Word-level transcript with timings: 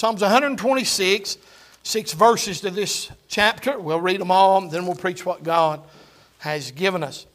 Psalms 0.00 0.22
126, 0.22 1.36
six 1.82 2.12
verses 2.14 2.62
to 2.62 2.70
this 2.70 3.10
chapter. 3.28 3.78
We'll 3.78 4.00
read 4.00 4.18
them 4.18 4.30
all, 4.30 4.66
then 4.66 4.86
we'll 4.86 4.94
preach 4.94 5.26
what 5.26 5.42
God 5.42 5.82
has 6.38 6.70
given 6.70 7.04
us. 7.04 7.26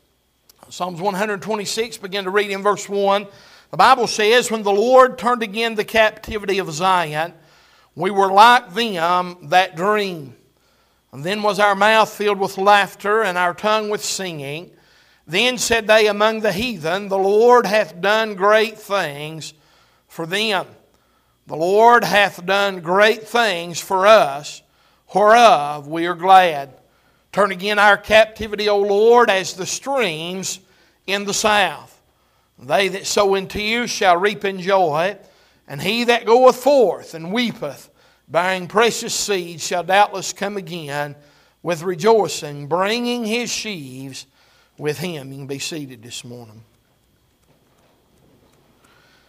Psalms 0.70 1.00
126, 1.00 1.98
begin 1.98 2.24
to 2.24 2.32
read 2.32 2.50
in 2.50 2.64
verse 2.64 2.90
1. 2.90 3.28
The 3.70 3.78
Bible 3.78 4.08
says, 4.08 4.50
When 4.50 4.64
the 4.64 4.72
Lord 4.72 5.20
turned 5.20 5.44
again 5.44 5.76
the 5.76 5.86
captivity 5.86 6.58
of 6.58 6.72
Zion, 6.72 7.36
we 7.94 8.10
were 8.10 8.32
like 8.32 8.74
them 8.74 9.38
that 9.50 9.76
dream. 9.76 10.36
And 11.12 11.24
then 11.24 11.44
was 11.44 11.60
our 11.60 11.76
mouth 11.76 12.12
filled 12.12 12.40
with 12.40 12.58
laughter 12.58 13.22
and 13.22 13.38
our 13.38 13.54
tongue 13.54 13.92
with 13.92 14.04
singing. 14.04 14.72
Then 15.28 15.60
said 15.60 15.86
they 15.86 16.08
among 16.08 16.40
the 16.40 16.52
heathen, 16.52 17.10
The 17.10 17.16
Lord 17.20 17.68
hath 17.68 18.02
done 18.02 18.34
great 18.34 18.80
things 18.80 19.54
for 20.08 20.26
them. 20.26 20.66
The 21.48 21.56
Lord 21.56 22.04
hath 22.04 22.46
done 22.46 22.82
great 22.82 23.28
things 23.28 23.80
for 23.80 24.08
us, 24.08 24.62
whereof 25.14 25.88
we 25.88 26.08
are 26.08 26.16
glad. 26.16 26.74
Turn 27.32 27.52
again 27.52 27.78
our 27.78 27.98
captivity, 27.98 28.70
O 28.70 28.80
Lord, 28.80 29.30
as 29.30 29.54
the 29.54 29.66
streams 29.66 30.60
in 31.06 31.26
the 31.26 31.34
south. 31.34 32.02
They 32.58 32.88
that 32.90 33.06
sow 33.06 33.36
in 33.36 33.48
tears 33.48 33.92
shall 33.92 34.18
reap 34.18 34.46
in 34.46 34.60
joy, 34.60 35.18
and 35.68 35.82
he 35.82 36.06
that 36.06 36.26
goeth 36.26 36.56
forth 36.56 37.14
and 37.14 37.32
weepeth 37.32 37.90
bearing 38.28 38.68
precious 38.68 39.14
seed, 39.14 39.62
shall 39.62 39.84
doubtless 39.84 40.34
come 40.34 40.58
again 40.58 41.16
with 41.62 41.84
rejoicing, 41.84 42.68
bringing 42.68 43.26
his 43.26 43.52
sheaves 43.52 44.26
with 44.78 44.98
him. 44.98 45.32
You 45.32 45.40
can 45.40 45.48
be 45.48 45.60
seated 45.60 46.02
this 46.02 46.24
morning. 46.24 46.64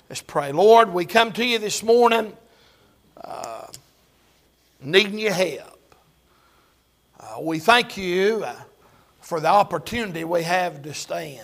Let's 0.08 0.22
pray. 0.22 0.52
Lord, 0.52 0.94
we 0.94 1.04
come 1.04 1.32
to 1.32 1.44
you 1.44 1.58
this 1.58 1.82
morning 1.82 2.32
uh, 3.24 3.66
needing 4.80 5.18
your 5.18 5.32
help. 5.32 5.96
Uh, 7.18 7.40
we 7.40 7.58
thank 7.58 7.96
you 7.96 8.44
uh, 8.44 8.54
for 9.20 9.40
the 9.40 9.48
opportunity 9.48 10.22
we 10.22 10.44
have 10.44 10.82
to 10.82 10.94
stand. 10.94 11.42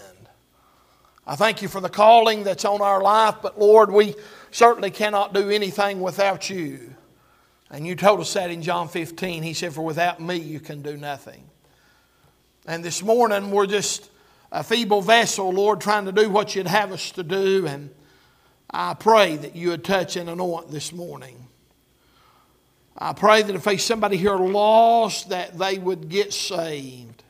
I 1.26 1.34
thank 1.34 1.60
you 1.60 1.66
for 1.66 1.80
the 1.80 1.88
calling 1.88 2.44
that's 2.44 2.64
on 2.64 2.80
our 2.80 3.02
life, 3.02 3.34
but 3.42 3.58
Lord, 3.58 3.90
we 3.90 4.14
certainly 4.52 4.92
cannot 4.92 5.34
do 5.34 5.50
anything 5.50 6.00
without 6.00 6.48
you. 6.48 6.94
And 7.68 7.84
you 7.84 7.96
told 7.96 8.20
us 8.20 8.32
that 8.34 8.52
in 8.52 8.62
John 8.62 8.86
15. 8.86 9.42
He 9.42 9.54
said, 9.54 9.72
For 9.72 9.82
without 9.82 10.20
me 10.20 10.36
you 10.36 10.60
can 10.60 10.82
do 10.82 10.96
nothing. 10.96 11.42
And 12.64 12.84
this 12.84 13.02
morning 13.02 13.50
we're 13.50 13.66
just 13.66 14.08
a 14.52 14.62
feeble 14.62 15.02
vessel, 15.02 15.50
Lord, 15.50 15.80
trying 15.80 16.04
to 16.04 16.12
do 16.12 16.30
what 16.30 16.54
you'd 16.54 16.68
have 16.68 16.92
us 16.92 17.10
to 17.12 17.24
do. 17.24 17.66
And 17.66 17.90
I 18.70 18.94
pray 18.94 19.36
that 19.36 19.54
you 19.54 19.70
would 19.70 19.84
touch 19.84 20.16
and 20.16 20.30
anoint 20.30 20.70
this 20.70 20.92
morning. 20.92 21.48
I 22.96 23.12
pray 23.12 23.42
that 23.42 23.54
if 23.54 23.64
there's 23.64 23.84
somebody 23.84 24.16
here 24.16 24.36
lost, 24.36 25.30
that 25.30 25.58
they 25.58 25.78
would 25.78 26.08
get 26.08 26.32
saved. 26.32 27.22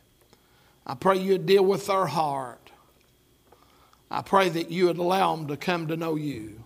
I 0.87 0.95
pray 0.95 1.19
you'd 1.19 1.47
deal 1.47 1.65
with 1.65 1.87
their 1.87 2.07
heart. 2.07 2.71
I 4.11 4.23
pray 4.23 4.49
that 4.51 4.71
you 4.71 4.87
would 4.87 4.99
allow 4.99 5.35
them 5.35 5.47
to 5.49 5.57
come 5.57 5.87
to 5.87 5.97
know 5.97 6.17
you. 6.17 6.63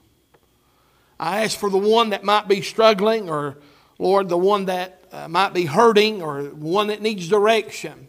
I 1.21 1.45
ask 1.45 1.59
for 1.59 1.71
the 1.71 1.79
one 1.79 2.11
that 2.11 2.25
might 2.25 2.49
be 2.49 2.61
struggling, 2.61 3.31
or 3.31 3.59
Lord, 3.99 4.29
the 4.29 4.37
one 4.37 4.67
that 4.67 5.05
uh, 5.13 5.29
might 5.29 5.55
be 5.55 5.65
hurting, 5.65 6.23
or 6.23 6.45
one 6.45 6.89
that 6.89 7.01
needs 7.01 7.29
direction. 7.29 8.09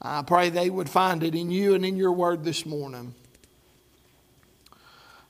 I 0.00 0.22
pray 0.22 0.48
they 0.48 0.70
would 0.70 0.88
find 0.88 1.22
it 1.22 1.34
in 1.34 1.50
you 1.50 1.74
and 1.74 1.84
in 1.84 1.96
your 1.96 2.12
word 2.12 2.44
this 2.44 2.64
morning. 2.64 3.14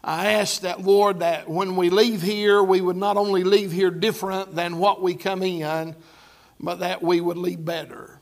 I 0.07 0.35
ask 0.35 0.61
that, 0.61 0.83
Lord, 0.83 1.19
that 1.19 1.51
when 1.51 1.75
we 1.75 1.91
leave 1.91 2.23
here, 2.23 2.62
we 2.62 2.81
would 2.81 2.97
not 2.97 3.17
only 3.17 3.43
leave 3.43 3.73
here 3.73 3.91
different 3.91 4.55
than 4.55 4.79
what 4.79 5.03
we 5.03 5.17
come 5.17 5.43
in, 5.43 5.97
but 6.61 6.79
that 6.79 7.03
we 7.03 7.21
would 7.21 7.37
leave 7.37 7.65
better. 7.65 8.21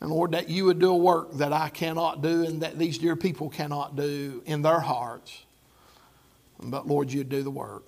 And 0.00 0.10
Lord, 0.10 0.32
that 0.32 0.50
you 0.50 0.64
would 0.64 0.80
do 0.80 0.90
a 0.90 0.96
work 0.96 1.34
that 1.34 1.52
I 1.52 1.68
cannot 1.68 2.20
do 2.20 2.44
and 2.44 2.62
that 2.62 2.78
these 2.78 2.98
dear 2.98 3.14
people 3.14 3.48
cannot 3.48 3.94
do 3.94 4.42
in 4.44 4.62
their 4.62 4.80
hearts. 4.80 5.40
But 6.60 6.88
Lord, 6.88 7.12
you'd 7.12 7.28
do 7.28 7.44
the 7.44 7.50
work. 7.50 7.84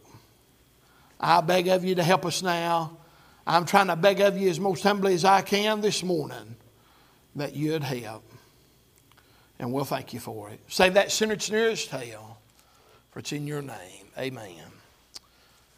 I 1.19 1.41
beg 1.41 1.67
of 1.67 1.85
you 1.85 1.97
to 1.97 2.05
help 2.05 2.25
us 2.25 2.43
now. 2.43 2.97
I'm 3.45 3.65
trying 3.65 3.89
to 3.89 3.97
beg 3.97 4.21
of 4.21 4.39
you 4.39 4.51
as 4.51 4.61
most 4.61 4.85
humbly 4.85 5.15
as 5.15 5.25
I 5.25 5.41
can 5.41 5.81
this 5.81 6.05
morning 6.05 6.55
that 7.35 7.57
you'd 7.57 7.83
help. 7.83 8.23
And 9.59 9.73
we'll 9.73 9.85
thank 9.85 10.13
you 10.13 10.21
for 10.21 10.51
it. 10.51 10.61
Say 10.69 10.91
that 10.91 11.11
sinner's 11.11 11.51
nearest 11.51 11.91
hell, 11.91 12.28
for 13.19 13.21
it's 13.21 13.33
in 13.33 13.49
your 13.49 13.63
name. 13.63 14.07
Amen 14.17 14.71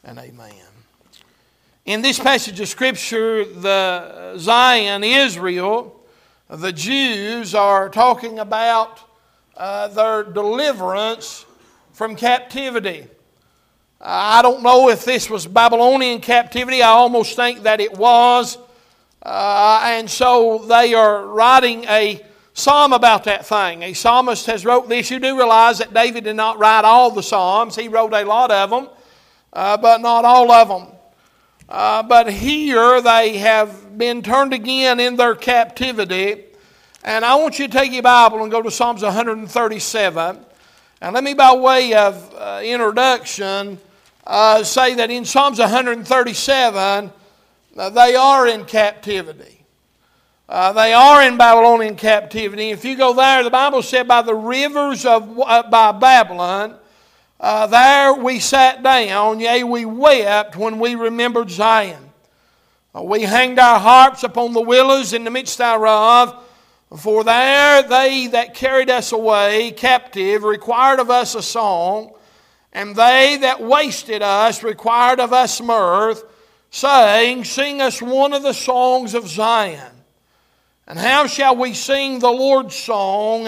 and 0.04 0.18
amen. 0.18 0.52
In 1.86 2.02
this 2.02 2.18
passage 2.18 2.60
of 2.60 2.68
Scripture, 2.68 3.46
the 3.46 4.36
Zion, 4.36 5.02
Israel, 5.02 6.04
the 6.50 6.70
Jews 6.70 7.54
are 7.54 7.88
talking 7.88 8.40
about 8.40 9.00
uh, 9.56 9.88
their 9.88 10.22
deliverance 10.22 11.46
from 11.94 12.14
captivity. 12.14 13.06
I 14.02 14.42
don't 14.42 14.62
know 14.62 14.90
if 14.90 15.06
this 15.06 15.30
was 15.30 15.46
Babylonian 15.46 16.20
captivity. 16.20 16.82
I 16.82 16.88
almost 16.88 17.36
think 17.36 17.62
that 17.62 17.80
it 17.80 17.96
was. 17.96 18.58
Uh, 19.22 19.80
and 19.84 20.10
so 20.10 20.58
they 20.58 20.92
are 20.92 21.24
writing 21.24 21.84
a 21.84 22.22
psalm 22.54 22.92
about 22.92 23.24
that 23.24 23.46
thing. 23.46 23.82
A 23.82 23.92
psalmist 23.92 24.46
has 24.46 24.64
wrote 24.64 24.88
this. 24.88 25.10
You 25.10 25.18
do 25.18 25.36
realize 25.36 25.78
that 25.78 25.94
David 25.94 26.24
did 26.24 26.36
not 26.36 26.58
write 26.58 26.84
all 26.84 27.10
the 27.10 27.22
psalms. 27.22 27.76
He 27.76 27.88
wrote 27.88 28.12
a 28.12 28.24
lot 28.24 28.50
of 28.50 28.70
them, 28.70 28.88
uh, 29.52 29.76
but 29.76 30.00
not 30.00 30.24
all 30.24 30.50
of 30.50 30.68
them. 30.68 30.88
Uh, 31.68 32.02
but 32.02 32.30
here 32.30 33.00
they 33.00 33.38
have 33.38 33.96
been 33.96 34.22
turned 34.22 34.52
again 34.52 34.98
in 34.98 35.16
their 35.16 35.36
captivity. 35.36 36.44
And 37.04 37.24
I 37.24 37.36
want 37.36 37.58
you 37.58 37.66
to 37.66 37.72
take 37.72 37.92
your 37.92 38.02
Bible 38.02 38.42
and 38.42 38.50
go 38.50 38.60
to 38.60 38.70
Psalms 38.70 39.02
137. 39.02 40.44
And 41.00 41.14
let 41.14 41.24
me, 41.24 41.32
by 41.32 41.54
way 41.54 41.94
of 41.94 42.34
uh, 42.34 42.60
introduction, 42.62 43.78
uh, 44.26 44.62
say 44.64 44.94
that 44.96 45.10
in 45.10 45.24
Psalms 45.24 45.58
137, 45.58 47.12
uh, 47.76 47.90
they 47.90 48.16
are 48.16 48.46
in 48.46 48.64
captivity. 48.64 49.49
Uh, 50.50 50.72
they 50.72 50.92
are 50.92 51.22
in 51.22 51.36
Babylonian 51.36 51.94
captivity. 51.94 52.70
If 52.70 52.84
you 52.84 52.96
go 52.96 53.14
there, 53.14 53.44
the 53.44 53.50
Bible 53.50 53.82
said, 53.82 54.08
by 54.08 54.22
the 54.22 54.34
rivers 54.34 55.06
of 55.06 55.38
uh, 55.38 55.62
by 55.70 55.92
Babylon, 55.92 56.74
uh, 57.38 57.68
there 57.68 58.14
we 58.14 58.40
sat 58.40 58.82
down, 58.82 59.38
yea, 59.38 59.62
we 59.62 59.84
wept 59.84 60.56
when 60.56 60.80
we 60.80 60.96
remembered 60.96 61.52
Zion. 61.52 62.02
we 63.00 63.22
hanged 63.22 63.60
our 63.60 63.78
harps 63.78 64.24
upon 64.24 64.52
the 64.52 64.60
willows 64.60 65.12
in 65.12 65.22
the 65.22 65.30
midst 65.30 65.58
thereof. 65.58 66.44
For 66.98 67.22
there 67.22 67.84
they 67.84 68.26
that 68.26 68.54
carried 68.54 68.90
us 68.90 69.12
away 69.12 69.70
captive 69.70 70.42
required 70.42 70.98
of 70.98 71.10
us 71.10 71.36
a 71.36 71.42
song, 71.42 72.12
and 72.72 72.96
they 72.96 73.38
that 73.42 73.62
wasted 73.62 74.20
us 74.20 74.64
required 74.64 75.20
of 75.20 75.32
us 75.32 75.60
mirth, 75.60 76.24
saying, 76.70 77.44
Sing 77.44 77.80
us 77.80 78.02
one 78.02 78.32
of 78.32 78.42
the 78.42 78.52
songs 78.52 79.14
of 79.14 79.28
Zion. 79.28 79.99
And 80.90 80.98
how 80.98 81.28
shall 81.28 81.54
we 81.54 81.72
sing 81.72 82.18
the 82.18 82.32
Lord's 82.32 82.74
song 82.74 83.46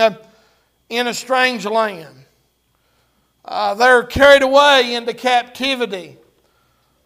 in 0.88 1.08
a 1.08 1.12
strange 1.12 1.66
land? 1.66 2.14
Uh, 3.44 3.74
they're 3.74 4.04
carried 4.04 4.42
away 4.42 4.94
into 4.94 5.12
captivity. 5.12 6.18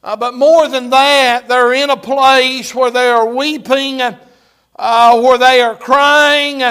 Uh, 0.04 0.14
but 0.14 0.34
more 0.34 0.68
than 0.68 0.90
that, 0.90 1.48
they're 1.48 1.72
in 1.72 1.88
a 1.88 1.96
place 1.96 2.74
where 2.74 2.90
they 2.90 3.08
are 3.08 3.26
weeping 3.26 4.02
uh, 4.02 5.22
where 5.22 5.38
they 5.38 5.62
are 5.62 5.74
crying, 5.74 6.62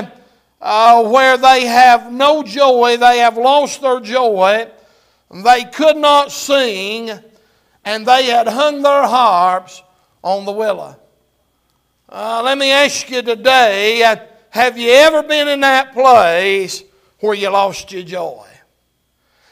uh, 0.62 1.04
where 1.10 1.36
they 1.36 1.66
have 1.66 2.14
no 2.14 2.44
joy, 2.44 2.98
they 2.98 3.18
have 3.18 3.36
lost 3.36 3.82
their 3.82 4.00
joy, 4.00 4.70
they 5.44 5.64
could 5.74 5.98
not 5.98 6.32
sing, 6.32 7.10
and 7.84 8.06
they 8.06 8.26
had 8.26 8.48
hung 8.48 8.84
their 8.84 9.08
harps 9.08 9.82
on 10.24 10.46
the 10.46 10.52
willow. 10.52 11.00
Uh, 12.08 12.42
let 12.44 12.58
me 12.58 12.72
ask 12.72 13.10
you 13.10 13.24
today 13.24 14.04
uh, 14.04 14.16
have 14.52 14.78
you 14.78 14.92
ever 14.92 15.24
been 15.24 15.48
in 15.48 15.62
that 15.62 15.92
place 15.92 16.84
where 17.20 17.34
you 17.34 17.50
lost 17.50 17.92
your 17.92 18.04
joy? 18.04 18.46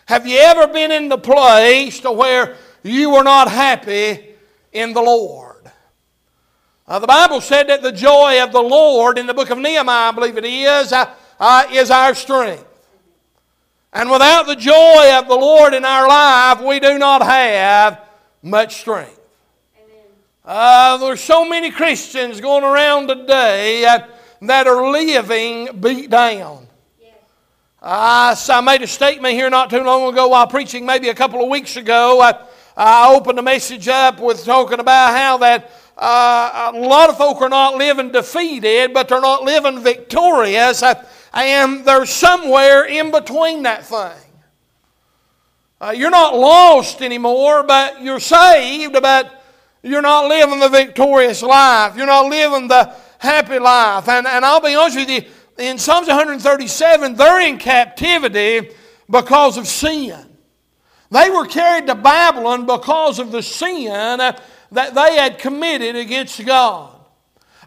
Have 0.05 0.27
you 0.27 0.38
ever 0.38 0.67
been 0.67 0.91
in 0.91 1.09
the 1.09 1.17
place 1.17 2.00
to 2.01 2.11
where 2.11 2.55
you 2.83 3.09
were 3.09 3.23
not 3.23 3.50
happy 3.50 4.35
in 4.71 4.94
the 4.94 5.01
Lord? 5.01 5.71
Uh, 6.88 7.00
the 7.00 7.07
Bible 7.07 7.41
said 7.41 7.69
that 7.69 7.81
the 7.81 7.91
joy 7.91 8.44
of 8.44 8.51
the 8.51 8.61
Lord 8.61 9.17
in 9.17 9.25
the 9.25 9.33
book 9.33 9.49
of 9.49 9.57
Nehemiah, 9.57 10.09
I 10.09 10.11
believe 10.11 10.38
it 10.38 10.45
is, 10.45 10.94
uh, 10.94 11.11
uh, 11.39 11.65
is 11.71 11.89
our 11.89 12.13
strength. 12.13 12.65
And 13.94 14.11
without 14.11 14.45
the 14.45 14.56
joy 14.56 15.17
of 15.17 15.27
the 15.27 15.35
Lord 15.35 15.73
in 15.73 15.85
our 15.85 16.07
life, 16.07 16.61
we 16.61 16.79
do 16.79 16.99
not 16.99 17.23
have 17.23 18.01
much 18.44 18.75
strength. 18.75 19.22
Uh, 20.45 20.98
there's 20.98 21.22
so 21.22 21.48
many 21.48 21.72
Christians 21.72 22.42
going 22.42 22.66
around 22.66 23.07
today 23.07 23.81
that 24.42 24.68
are 24.68 24.92
living 24.92 25.69
beat 25.80 26.10
down. 26.10 26.68
Uh, 27.81 28.36
so 28.36 28.56
I 28.56 28.62
made 28.62 28.81
a 28.81 28.88
statement 28.88 29.34
here 29.36 29.50
not 29.50 29.69
too 29.69 29.84
long 29.84 30.12
ago 30.12 30.28
while 30.28 30.48
preaching, 30.48 30.86
maybe 30.86 31.10
a 31.10 31.13
couple 31.13 31.42
of 31.42 31.50
weeks 31.50 31.78
ago. 31.78 32.22
I 32.22 32.45
I 32.75 33.13
opened 33.13 33.38
the 33.38 33.44
message 33.44 33.88
up 33.88 34.19
with 34.19 34.44
talking 34.44 34.80
about 34.80 35.16
how 35.16 35.38
that 35.38 35.72
uh, 35.98 36.72
a 36.74 36.80
lot 36.80 37.10
of 37.10 37.18
folk 37.18 37.40
are 37.42 37.50
not 37.50 37.75
living 37.75 38.12
defeated, 38.12 38.94
but 38.94 39.07
they're 39.07 39.22
not 39.22 39.44
living 39.44 39.80
victorious, 39.80 40.84
and 41.34 41.86
they're 41.86 42.06
somewhere 42.06 42.86
in 42.86 43.12
between 43.12 43.63
that 43.63 43.86
thing. 43.86 44.24
Uh, 45.80 45.92
you're 45.92 46.10
not 46.10 46.36
lost 46.36 47.01
anymore, 47.01 47.63
but 47.63 48.01
you're 48.01 48.19
saved, 48.19 48.94
but 48.94 49.43
you're 49.83 50.01
not 50.01 50.30
living 50.30 50.59
the 50.59 50.69
victorious 50.69 51.41
life. 51.41 51.97
You're 51.97 52.07
not 52.07 52.27
living 52.27 52.69
the 52.69 52.95
happy 53.19 53.59
life. 53.59 54.07
And, 54.07 54.25
and 54.25 54.45
I'll 54.45 54.62
be 54.62 54.75
honest 54.75 54.97
with 54.97 55.09
you, 55.09 55.24
in 55.57 55.77
Psalms 55.77 56.07
137, 56.07 57.15
they're 57.15 57.41
in 57.41 57.57
captivity 57.57 58.71
because 59.09 59.57
of 59.57 59.68
sin. 59.68 60.18
They 61.12 61.30
were 61.30 61.45
carried 61.45 61.88
to 61.88 61.95
Babylon 61.95 62.65
because 62.65 63.19
of 63.19 63.31
the 63.31 63.44
sin 63.44 64.18
that 64.18 64.41
they 64.71 65.15
had 65.15 65.38
committed 65.38 65.95
against 65.95 66.44
God. 66.44 66.91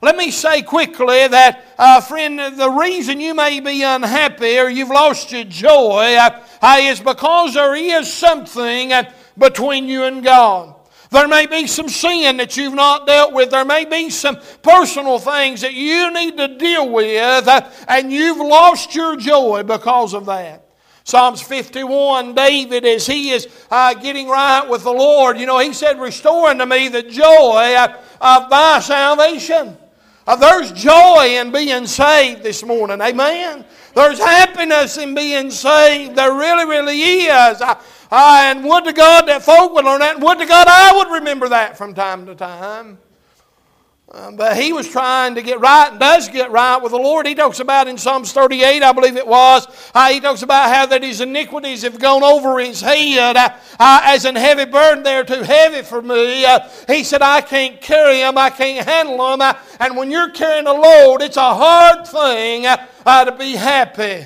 Let 0.03 0.17
me 0.17 0.31
say 0.31 0.63
quickly 0.63 1.27
that, 1.29 1.65
uh, 1.79 2.01
friend, 2.01 2.39
the 2.39 2.71
reason 2.71 3.21
you 3.21 3.35
may 3.35 3.61
be 3.61 3.83
unhappy 3.83 4.59
or 4.59 4.69
you've 4.69 4.89
lost 4.89 5.33
your 5.33 5.45
joy 5.45 6.17
uh, 6.17 6.79
is 6.81 7.01
because 7.01 7.55
there 7.55 7.75
is 7.75 8.13
something 8.13 8.93
uh, 8.93 9.11
between 9.39 9.87
you 9.87 10.05
and 10.05 10.23
God. 10.23 10.76
There 11.11 11.29
may 11.29 11.47
be 11.47 11.67
some 11.67 11.89
sin 11.89 12.39
that 12.39 12.57
you've 12.57 12.75
not 12.75 13.07
dealt 13.07 13.33
with. 13.33 13.51
There 13.51 13.65
may 13.65 13.85
be 13.85 14.11
some 14.11 14.39
personal 14.63 15.19
things 15.19 15.61
that 15.61 15.75
you 15.75 16.13
need 16.13 16.37
to 16.37 16.59
deal 16.59 16.91
with, 16.91 17.47
uh, 17.47 17.71
and 17.89 18.13
you've 18.13 18.39
lost 18.39 18.95
your 18.95 19.17
joy 19.17 19.63
because 19.63 20.15
of 20.15 20.27
that. 20.27 20.65
Psalms 21.05 21.41
51, 21.41 22.35
David, 22.35 22.85
as 22.85 23.07
he 23.07 23.31
is 23.31 23.47
uh, 23.71 23.95
getting 23.95 24.27
right 24.27 24.69
with 24.69 24.83
the 24.83 24.91
Lord, 24.91 25.39
you 25.39 25.47
know, 25.47 25.61
he 25.61 25.73
said, 25.73 26.01
Restore 26.01 26.49
unto 26.49 26.65
me 26.65 26.89
the 26.89 27.05
joy 27.05 27.75
uh, 27.77 27.97
of 28.21 28.51
thy 28.51 28.81
salvation. 28.81 29.77
Uh, 30.27 30.35
there's 30.35 30.73
joy 30.73 31.39
in 31.39 31.53
being 31.53 31.87
saved 31.87 32.43
this 32.43 32.65
morning. 32.65 33.01
Amen. 33.01 33.65
There's 33.95 34.19
happiness 34.19 34.99
in 34.99 35.15
being 35.15 35.53
saved. 35.53 36.17
There 36.17 36.35
really, 36.35 36.65
really 36.65 37.01
is. 37.01 37.61
Uh, 37.61 37.81
uh, 38.11 38.41
and 38.43 38.65
would 38.65 38.85
to 38.85 38.93
God 38.93 39.27
that 39.29 39.43
folk 39.43 39.73
would 39.75 39.85
learn 39.85 40.01
that. 40.01 40.17
And 40.17 40.25
would 40.25 40.39
to 40.39 40.47
God 40.47 40.67
I 40.69 40.97
would 40.97 41.21
remember 41.21 41.49
that 41.49 41.77
from 41.77 41.95
time 41.95 42.27
to 42.27 42.35
time. 42.35 42.99
Um, 44.13 44.37
but 44.37 44.57
he 44.57 44.73
was 44.73 44.89
trying 44.89 45.35
to 45.35 45.43
get 45.43 45.59
right 45.59 45.91
and 45.91 45.99
does 45.99 46.29
get 46.29 46.53
right 46.53 46.81
with 46.81 46.93
the 46.93 46.99
Lord. 46.99 47.27
He 47.27 47.35
talks 47.35 47.59
about 47.59 47.89
in 47.89 47.99
Psalms 47.99 48.33
38, 48.33 48.81
I 48.83 48.93
believe 48.93 49.17
it 49.17 49.27
was, 49.27 49.67
uh, 49.95 50.09
he 50.11 50.21
talks 50.21 50.43
about 50.43 50.73
how 50.73 50.87
that 50.87 51.03
his 51.03 51.21
iniquities 51.21 51.83
have 51.83 51.99
gone 51.99 52.23
over 52.23 52.61
his 52.61 52.81
head 52.81 53.37
uh, 53.37 53.51
uh, 53.81 54.01
as 54.05 54.25
an 54.25 54.37
heavy 54.37 54.65
burden. 54.65 55.03
They're 55.03 55.25
too 55.25 55.43
heavy 55.43 55.83
for 55.83 56.01
me. 56.01 56.45
Uh, 56.45 56.69
he 56.87 57.03
said, 57.03 57.21
I 57.21 57.41
can't 57.41 57.81
carry 57.81 58.19
them, 58.19 58.39
I 58.39 58.51
can't 58.51 58.87
handle 58.87 59.19
them. 59.19 59.41
Uh, 59.41 59.55
and 59.81 59.97
when 59.97 60.13
you're 60.13 60.31
carrying 60.31 60.69
a 60.69 60.73
load, 60.73 61.21
it's 61.21 61.37
a 61.37 61.55
hard 61.55 62.07
thing 62.07 62.65
uh, 62.65 63.25
to 63.25 63.33
be 63.33 63.57
happy. 63.57 64.25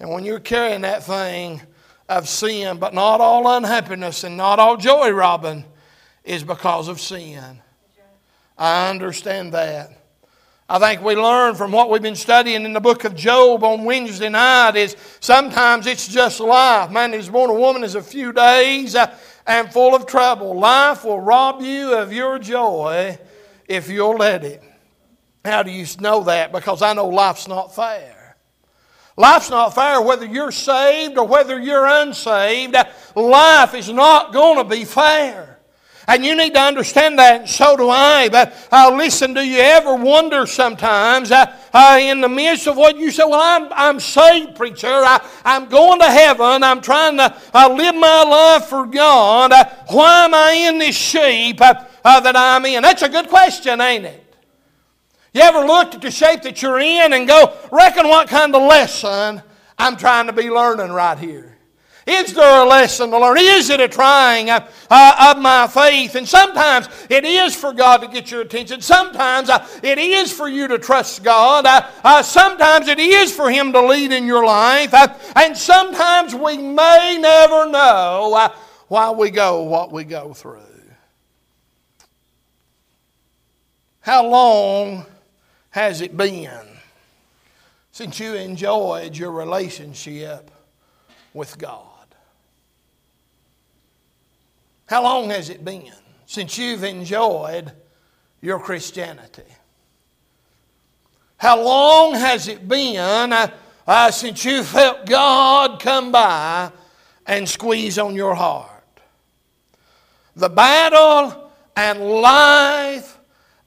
And 0.00 0.10
when 0.10 0.24
you're 0.24 0.40
carrying 0.40 0.80
that 0.80 1.04
thing 1.04 1.62
of 2.08 2.28
sin, 2.28 2.78
but 2.78 2.94
not 2.94 3.20
all 3.20 3.56
unhappiness 3.56 4.24
and 4.24 4.36
not 4.36 4.58
all 4.58 4.76
joy, 4.76 5.10
Robin, 5.10 5.64
is 6.24 6.44
because 6.44 6.88
of 6.88 7.00
sin. 7.00 7.60
I 8.58 8.88
understand 8.90 9.52
that. 9.52 9.90
I 10.68 10.80
think 10.80 11.02
we 11.02 11.14
learn 11.14 11.54
from 11.54 11.70
what 11.70 11.90
we've 11.90 12.02
been 12.02 12.16
studying 12.16 12.64
in 12.64 12.72
the 12.72 12.80
book 12.80 13.04
of 13.04 13.14
Job 13.14 13.62
on 13.62 13.84
Wednesday 13.84 14.28
night 14.28 14.74
is 14.74 14.96
sometimes 15.20 15.86
it's 15.86 16.08
just 16.08 16.40
life. 16.40 16.90
Man 16.90 17.14
is 17.14 17.28
born 17.28 17.50
a 17.50 17.54
woman 17.54 17.84
is 17.84 17.94
a 17.94 18.02
few 18.02 18.32
days 18.32 18.96
uh, 18.96 19.14
and 19.46 19.72
full 19.72 19.94
of 19.94 20.06
trouble. 20.06 20.58
Life 20.58 21.04
will 21.04 21.20
rob 21.20 21.62
you 21.62 21.94
of 21.94 22.12
your 22.12 22.40
joy 22.40 23.16
if 23.68 23.88
you'll 23.88 24.16
let 24.16 24.42
it. 24.42 24.62
How 25.44 25.62
do 25.62 25.70
you 25.70 25.86
know 26.00 26.24
that? 26.24 26.50
Because 26.50 26.82
I 26.82 26.94
know 26.94 27.06
life's 27.06 27.46
not 27.46 27.72
fair. 27.72 28.15
Life's 29.16 29.48
not 29.48 29.74
fair 29.74 30.00
whether 30.02 30.26
you're 30.26 30.52
saved 30.52 31.16
or 31.16 31.26
whether 31.26 31.58
you're 31.58 31.86
unsaved. 31.86 32.76
Life 33.14 33.74
is 33.74 33.90
not 33.90 34.32
going 34.32 34.58
to 34.58 34.64
be 34.64 34.84
fair. 34.84 35.56
And 36.08 36.24
you 36.24 36.36
need 36.36 36.54
to 36.54 36.60
understand 36.60 37.18
that, 37.18 37.40
and 37.40 37.50
so 37.50 37.76
do 37.76 37.88
I. 37.90 38.28
But 38.28 38.54
uh, 38.70 38.94
listen, 38.96 39.34
do 39.34 39.40
you 39.40 39.58
ever 39.58 39.96
wonder 39.96 40.46
sometimes 40.46 41.32
uh, 41.32 41.52
uh, 41.72 41.98
in 42.00 42.20
the 42.20 42.28
midst 42.28 42.68
of 42.68 42.76
what 42.76 42.96
you 42.96 43.10
say, 43.10 43.24
Well, 43.24 43.40
I'm, 43.40 43.72
I'm 43.72 43.98
saved, 43.98 44.54
preacher. 44.54 44.86
I, 44.86 45.20
am 45.44 45.66
going 45.66 45.98
to 45.98 46.06
heaven. 46.06 46.62
I'm 46.62 46.80
trying 46.80 47.16
to 47.16 47.34
uh, 47.52 47.74
live 47.74 47.96
my 47.96 48.22
life 48.22 48.66
for 48.66 48.86
God. 48.86 49.50
Uh, 49.50 49.64
why 49.88 50.26
am 50.26 50.34
I 50.34 50.52
in 50.52 50.78
this 50.78 50.96
shape 50.96 51.60
uh, 51.60 51.74
that 52.04 52.36
I'm 52.36 52.64
in? 52.66 52.82
That's 52.82 53.02
a 53.02 53.08
good 53.08 53.28
question, 53.28 53.80
ain't 53.80 54.04
it? 54.04 54.25
You 55.36 55.42
ever 55.42 55.66
looked 55.66 55.94
at 55.94 56.00
the 56.00 56.10
shape 56.10 56.40
that 56.44 56.62
you're 56.62 56.80
in 56.80 57.12
and 57.12 57.28
go, 57.28 57.54
Reckon 57.70 58.08
what 58.08 58.26
kind 58.26 58.54
of 58.54 58.62
lesson 58.62 59.42
I'm 59.76 59.98
trying 59.98 60.28
to 60.28 60.32
be 60.32 60.48
learning 60.48 60.90
right 60.90 61.18
here? 61.18 61.58
Is 62.06 62.32
there 62.32 62.62
a 62.62 62.66
lesson 62.66 63.10
to 63.10 63.18
learn? 63.18 63.36
Is 63.38 63.68
it 63.68 63.78
a 63.78 63.86
trying 63.86 64.48
of, 64.48 64.62
uh, 64.88 65.34
of 65.34 65.42
my 65.42 65.66
faith? 65.66 66.14
And 66.14 66.26
sometimes 66.26 66.88
it 67.10 67.26
is 67.26 67.54
for 67.54 67.74
God 67.74 67.98
to 67.98 68.08
get 68.08 68.30
your 68.30 68.40
attention. 68.40 68.80
Sometimes 68.80 69.50
uh, 69.50 69.68
it 69.82 69.98
is 69.98 70.32
for 70.32 70.48
you 70.48 70.68
to 70.68 70.78
trust 70.78 71.22
God. 71.22 71.66
Uh, 71.66 71.86
uh 72.02 72.22
sometimes 72.22 72.88
it 72.88 72.98
is 72.98 73.30
for 73.30 73.50
Him 73.50 73.74
to 73.74 73.86
lead 73.86 74.12
in 74.12 74.24
your 74.24 74.46
life. 74.46 74.94
Uh, 74.94 75.08
and 75.34 75.54
sometimes 75.54 76.34
we 76.34 76.56
may 76.56 77.18
never 77.20 77.70
know 77.70 78.32
uh, 78.34 78.48
why 78.88 79.10
we 79.10 79.28
go 79.28 79.64
what 79.64 79.92
we 79.92 80.04
go 80.04 80.32
through. 80.32 80.62
How 84.00 84.26
long 84.26 85.04
has 85.76 86.00
it 86.00 86.16
been 86.16 86.58
since 87.92 88.18
you 88.18 88.32
enjoyed 88.32 89.14
your 89.14 89.30
relationship 89.30 90.50
with 91.34 91.58
God? 91.58 92.06
How 94.86 95.02
long 95.02 95.28
has 95.28 95.50
it 95.50 95.62
been 95.62 95.92
since 96.24 96.56
you've 96.56 96.82
enjoyed 96.82 97.72
your 98.40 98.58
Christianity? 98.58 99.42
How 101.36 101.62
long 101.62 102.14
has 102.14 102.48
it 102.48 102.66
been 102.66 103.34
uh, 103.34 103.48
uh, 103.86 104.10
since 104.10 104.46
you 104.46 104.62
felt 104.62 105.04
God 105.04 105.78
come 105.78 106.10
by 106.10 106.72
and 107.26 107.46
squeeze 107.46 107.98
on 107.98 108.14
your 108.14 108.34
heart? 108.34 109.00
The 110.36 110.48
battle 110.48 111.50
and 111.76 112.00
life 112.00 113.15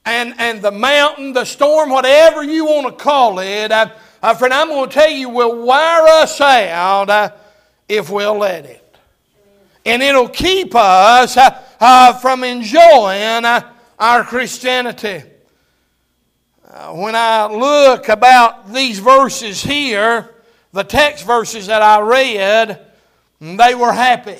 and, 0.04 0.34
and 0.38 0.62
the 0.62 0.72
mountain, 0.72 1.32
the 1.32 1.44
storm, 1.44 1.90
whatever 1.90 2.42
you 2.42 2.64
want 2.64 2.86
to 2.86 3.04
call 3.04 3.38
it, 3.38 3.70
uh, 3.70 3.90
uh, 4.22 4.34
friend, 4.34 4.52
I'm 4.52 4.68
going 4.68 4.88
to 4.88 4.94
tell 4.94 5.10
you, 5.10 5.28
will 5.28 5.64
wire 5.64 6.06
us 6.22 6.40
out 6.40 7.10
uh, 7.10 7.30
if 7.88 8.10
we'll 8.10 8.38
let 8.38 8.66
it 8.66 8.80
and 9.84 10.02
it'll 10.02 10.28
keep 10.28 10.74
us 10.74 11.36
uh, 11.36 11.62
uh, 11.80 12.12
from 12.14 12.44
enjoying 12.44 13.44
uh, 13.44 13.72
our 13.98 14.24
Christianity. 14.24 15.22
When 16.92 17.16
I 17.16 17.46
look 17.46 18.08
about 18.08 18.72
these 18.72 19.00
verses 19.00 19.62
here, 19.62 20.32
the 20.72 20.84
text 20.84 21.26
verses 21.26 21.66
that 21.66 21.82
I 21.82 22.00
read, 22.00 22.86
they 23.40 23.74
were 23.74 23.92
happy. 23.92 24.38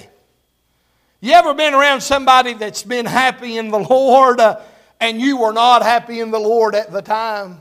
You 1.20 1.32
ever 1.32 1.52
been 1.54 1.74
around 1.74 2.00
somebody 2.02 2.54
that's 2.54 2.84
been 2.84 3.04
happy 3.04 3.58
in 3.58 3.70
the 3.70 3.78
Lord 3.90 4.40
uh, 4.40 4.60
and 5.00 5.20
you 5.20 5.38
were 5.38 5.52
not 5.52 5.82
happy 5.82 6.20
in 6.20 6.30
the 6.30 6.38
Lord 6.38 6.74
at 6.74 6.92
the 6.92 7.02
time? 7.02 7.60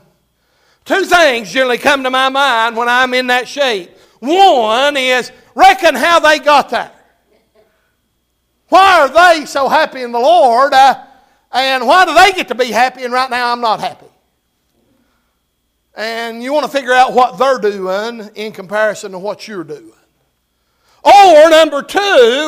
Two 0.84 1.04
things 1.04 1.50
generally 1.50 1.78
come 1.78 2.02
to 2.04 2.10
my 2.10 2.28
mind 2.28 2.76
when 2.76 2.88
I'm 2.88 3.14
in 3.14 3.28
that 3.28 3.48
shape. 3.48 3.90
One 4.20 4.96
is, 4.96 5.32
reckon 5.54 5.94
how 5.94 6.20
they 6.20 6.38
got 6.38 6.70
there. 6.70 6.92
Why 8.68 9.00
are 9.00 9.36
they 9.38 9.46
so 9.46 9.68
happy 9.68 10.02
in 10.02 10.12
the 10.12 10.18
Lord? 10.18 10.72
Uh, 10.72 11.04
and 11.52 11.86
why 11.86 12.04
do 12.04 12.14
they 12.14 12.32
get 12.32 12.48
to 12.48 12.54
be 12.54 12.66
happy 12.66 13.04
and 13.04 13.12
right 13.12 13.30
now 13.30 13.52
I'm 13.52 13.60
not 13.60 13.80
happy? 13.80 14.06
And 15.96 16.42
you 16.42 16.52
want 16.52 16.66
to 16.66 16.72
figure 16.72 16.92
out 16.92 17.12
what 17.12 17.36
they're 17.38 17.58
doing 17.58 18.30
in 18.36 18.52
comparison 18.52 19.12
to 19.12 19.18
what 19.18 19.48
you're 19.48 19.64
doing. 19.64 19.92
Or 21.02 21.50
number 21.50 21.82
two, 21.82 21.98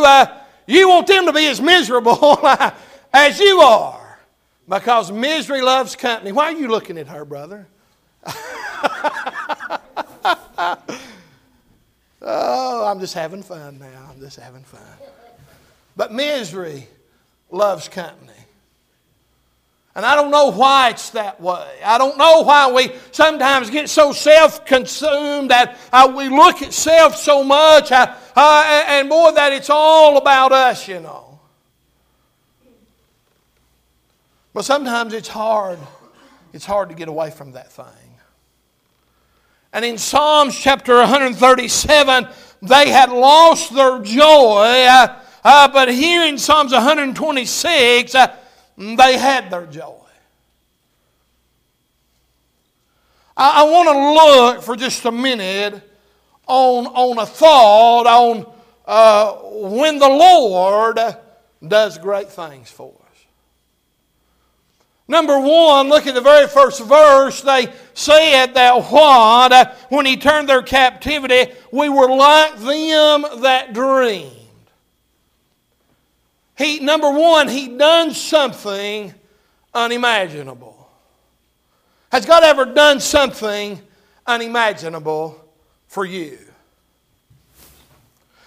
uh, 0.06 0.42
you 0.66 0.88
want 0.88 1.06
them 1.06 1.26
to 1.26 1.32
be 1.32 1.46
as 1.48 1.60
miserable 1.60 2.38
as 3.12 3.40
you 3.40 3.60
are 3.60 4.01
because 4.68 5.10
misery 5.12 5.62
loves 5.62 5.96
company. 5.96 6.32
Why 6.32 6.46
are 6.46 6.52
you 6.52 6.68
looking 6.68 6.98
at 6.98 7.08
her, 7.08 7.24
brother? 7.24 7.66
oh, 12.22 12.86
I'm 12.86 13.00
just 13.00 13.14
having 13.14 13.42
fun 13.42 13.78
now. 13.78 14.10
I'm 14.10 14.20
just 14.20 14.38
having 14.38 14.62
fun. 14.62 14.80
But 15.96 16.12
misery 16.12 16.86
loves 17.50 17.88
company. 17.88 18.32
And 19.94 20.06
I 20.06 20.14
don't 20.14 20.30
know 20.30 20.50
why 20.50 20.90
it's 20.90 21.10
that 21.10 21.38
way. 21.38 21.68
I 21.84 21.98
don't 21.98 22.16
know 22.16 22.42
why 22.42 22.72
we 22.72 22.92
sometimes 23.10 23.68
get 23.68 23.90
so 23.90 24.12
self 24.12 24.64
consumed 24.64 25.50
that 25.50 25.76
uh, 25.92 26.10
we 26.16 26.30
look 26.30 26.62
at 26.62 26.72
self 26.72 27.14
so 27.16 27.44
much, 27.44 27.92
uh, 27.92 28.14
uh, 28.34 28.84
and 28.88 29.08
more 29.08 29.32
that 29.32 29.52
it's 29.52 29.68
all 29.68 30.16
about 30.16 30.50
us, 30.50 30.88
you 30.88 31.00
know. 31.00 31.31
But 34.54 34.64
sometimes 34.64 35.14
it's 35.14 35.28
hard. 35.28 35.78
It's 36.52 36.66
hard 36.66 36.90
to 36.90 36.94
get 36.94 37.08
away 37.08 37.30
from 37.30 37.52
that 37.52 37.72
thing. 37.72 37.86
And 39.72 39.84
in 39.84 39.96
Psalms 39.96 40.58
chapter 40.58 40.96
137, 40.96 42.28
they 42.60 42.90
had 42.90 43.10
lost 43.10 43.74
their 43.74 44.00
joy. 44.00 44.84
Uh, 44.86 45.18
uh, 45.42 45.68
but 45.68 45.90
here 45.90 46.24
in 46.24 46.36
Psalms 46.36 46.72
126, 46.72 48.14
uh, 48.14 48.36
they 48.76 49.16
had 49.16 49.50
their 49.50 49.66
joy. 49.66 49.96
I, 53.34 53.62
I 53.62 53.70
want 53.70 53.88
to 53.88 54.24
look 54.24 54.62
for 54.62 54.76
just 54.76 55.04
a 55.06 55.12
minute 55.12 55.82
on, 56.46 56.86
on 56.86 57.18
a 57.18 57.26
thought 57.26 58.06
on 58.06 58.46
uh, 58.86 59.32
when 59.70 59.98
the 59.98 60.08
Lord 60.08 61.00
does 61.66 61.96
great 61.96 62.28
things 62.28 62.70
for 62.70 62.92
us. 62.94 63.01
Number 65.12 65.38
one, 65.38 65.90
look 65.90 66.06
at 66.06 66.14
the 66.14 66.22
very 66.22 66.46
first 66.46 66.82
verse. 66.82 67.42
They 67.42 67.70
said 67.92 68.54
that 68.54 68.82
what? 68.86 69.76
When 69.90 70.06
he 70.06 70.16
turned 70.16 70.48
their 70.48 70.62
captivity, 70.62 71.52
we 71.70 71.90
were 71.90 72.08
like 72.08 72.56
them 72.56 73.26
that 73.42 73.74
dreamed. 73.74 74.32
He, 76.56 76.80
number 76.80 77.10
one, 77.10 77.48
he 77.48 77.76
done 77.76 78.12
something 78.12 79.12
unimaginable. 79.74 80.88
Has 82.10 82.24
God 82.24 82.42
ever 82.42 82.64
done 82.64 82.98
something 82.98 83.82
unimaginable 84.26 85.46
for 85.88 86.06
you? 86.06 86.38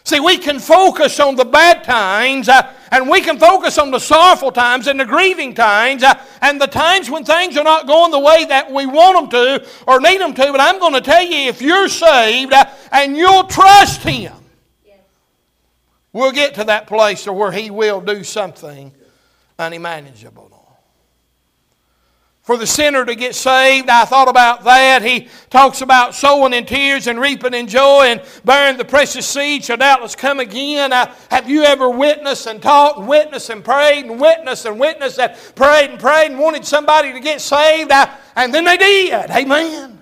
See, 0.06 0.20
we 0.20 0.38
can 0.38 0.60
focus 0.60 1.20
on 1.20 1.36
the 1.36 1.46
bad 1.46 1.84
times 1.84 2.48
uh, 2.48 2.72
and 2.92 3.10
we 3.10 3.22
can 3.22 3.40
focus 3.40 3.80
on 3.80 3.90
the 3.90 3.98
sorrowful 3.98 4.52
times 4.52 4.86
and 4.86 5.00
the 5.00 5.06
grieving 5.06 5.56
times 5.56 6.04
uh, 6.04 6.14
and 6.44 6.62
the 6.62 6.68
times 6.68 7.10
when 7.10 7.26
things 7.26 7.58
are 7.58 7.64
not 7.64 7.88
going 7.88 8.12
the 8.12 8.20
way 8.20 8.46
that 8.46 8.72
we 8.72 8.86
want 8.86 9.32
them 9.32 9.60
to 9.60 9.68
or 9.88 10.00
need 10.00 10.22
them 10.22 10.36
to. 10.36 10.52
But 10.52 10.62
I'm 10.62 10.80
going 10.80 10.94
to 10.94 11.02
tell 11.02 11.24
you 11.24 11.50
if 11.50 11.60
you're 11.60 11.90
saved 11.90 12.54
uh, 12.54 12.66
and 12.92 13.18
you'll 13.18 13.46
trust 13.46 14.04
Him, 14.04 14.34
we'll 16.14 16.32
get 16.32 16.54
to 16.56 16.66
that 16.66 16.86
place 16.86 17.26
where 17.26 17.52
He 17.52 17.72
will 17.72 18.00
do 18.00 18.24
something 18.24 18.92
unimaginable 19.58 20.55
for 22.46 22.58
the 22.58 22.68
sinner 22.68 23.04
to 23.04 23.16
get 23.16 23.34
saved. 23.34 23.90
I 23.90 24.06
thought 24.06 24.28
about 24.28 24.64
that. 24.66 25.02
He 25.02 25.30
talks 25.50 25.82
about 25.82 26.14
sowing 26.14 26.54
in 26.54 26.68
tears 26.68 27.08
and 27.08 27.20
reaping 27.20 27.56
in 27.56 27.68
joy 27.68 28.06
and 28.06 28.22
bearing 28.46 28.78
the 28.78 28.86
precious 28.86 29.26
seed 29.26 29.66
shall 29.66 29.78
doubtless 29.78 30.16
come 30.16 30.40
again. 30.40 30.94
Uh, 30.94 31.12
have 31.32 31.50
you 31.50 31.64
ever 31.64 31.90
witnessed 31.90 32.46
and 32.46 32.62
talked, 32.62 33.00
and 33.00 33.08
witnessed 33.08 33.50
and 33.50 33.66
prayed 33.66 34.06
and 34.06 34.22
witnessed 34.22 34.66
and 34.66 34.80
witnessed 34.80 35.20
and 35.20 35.36
prayed 35.56 35.90
and 35.90 36.00
prayed 36.00 36.32
and 36.32 36.40
wanted 36.40 36.66
somebody 36.66 37.12
to 37.14 37.20
get 37.20 37.42
saved? 37.42 37.92
Uh, 37.92 38.08
and 38.36 38.54
then 38.54 38.64
they 38.64 38.78
did. 38.78 39.32
Amen. 39.32 39.95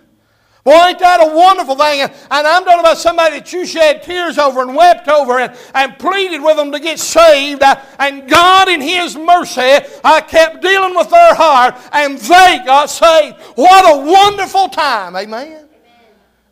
Boy, 0.64 0.72
ain't 0.72 1.00
that 1.00 1.20
a 1.22 1.36
wonderful 1.36 1.76
thing? 1.76 2.02
And, 2.02 2.12
I'm 2.32 2.64
talking 2.64 2.80
about 2.80 2.98
somebody 2.98 3.38
that 3.38 3.52
you 3.52 3.66
shed 3.66 4.02
tears 4.02 4.38
over 4.38 4.62
and 4.62 4.74
wept 4.74 5.10
over 5.10 5.40
and, 5.40 5.54
and 5.76 6.00
pleaded 6.00 6.42
with 6.42 6.56
them 6.56 6.72
to 6.72 6.80
get 6.80 7.00
saved. 7.00 7.62
Uh, 7.62 7.76
and 8.00 8.30
God, 8.30 8.70
in 8.70 8.80
His 8.80 9.18
mercy, 9.18 9.86
I 10.06 10.22
kept 10.22 10.62
dealing 10.62 10.96
with 10.96 11.10
their 11.10 11.36
heart 11.36 11.76
and 11.92 12.18
they 12.18 12.62
got 12.66 12.90
saved. 12.90 13.36
What 13.56 13.94
a 13.94 14.06
wonderful 14.10 14.70
time. 14.70 15.18
Amen? 15.18 15.48
Amen. 15.48 15.68